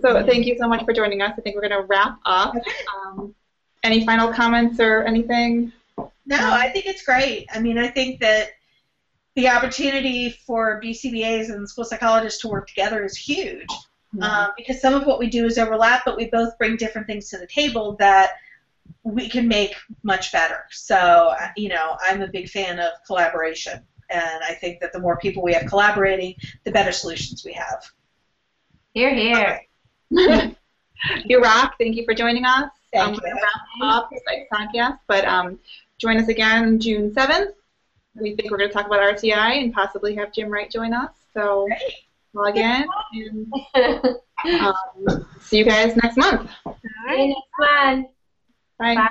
[0.02, 1.34] So thank you so much for joining us.
[1.38, 2.54] I think we're gonna wrap up.
[2.96, 3.34] Um,
[3.84, 5.72] any final comments or anything?
[6.26, 7.48] No, I think it's great.
[7.54, 8.50] I mean, I think that
[9.36, 13.68] the opportunity for BCBAs and school psychologists to work together is huge
[14.22, 17.30] um, because some of what we do is overlap, but we both bring different things
[17.30, 18.32] to the table that
[19.04, 20.66] we can make much better.
[20.72, 25.00] So, uh, you know, I'm a big fan of collaboration, and I think that the
[25.00, 27.84] more people we have collaborating, the better solutions we have.
[28.94, 29.62] Hear, hear.
[31.26, 31.76] you rock.
[31.80, 32.70] Thank you for joining us.
[32.94, 33.20] Thank I'm you.
[33.22, 35.60] gonna wrap up Psyched podcast, but um,
[35.98, 37.54] join us again June 7th.
[38.16, 41.12] We think we're going to talk about RTI and possibly have Jim Wright join us.
[41.34, 41.68] So
[42.34, 43.54] log in and
[44.46, 46.50] um, see you guys next month.
[47.08, 48.08] See you next one.
[48.80, 48.96] Bye.
[48.96, 49.08] Bye.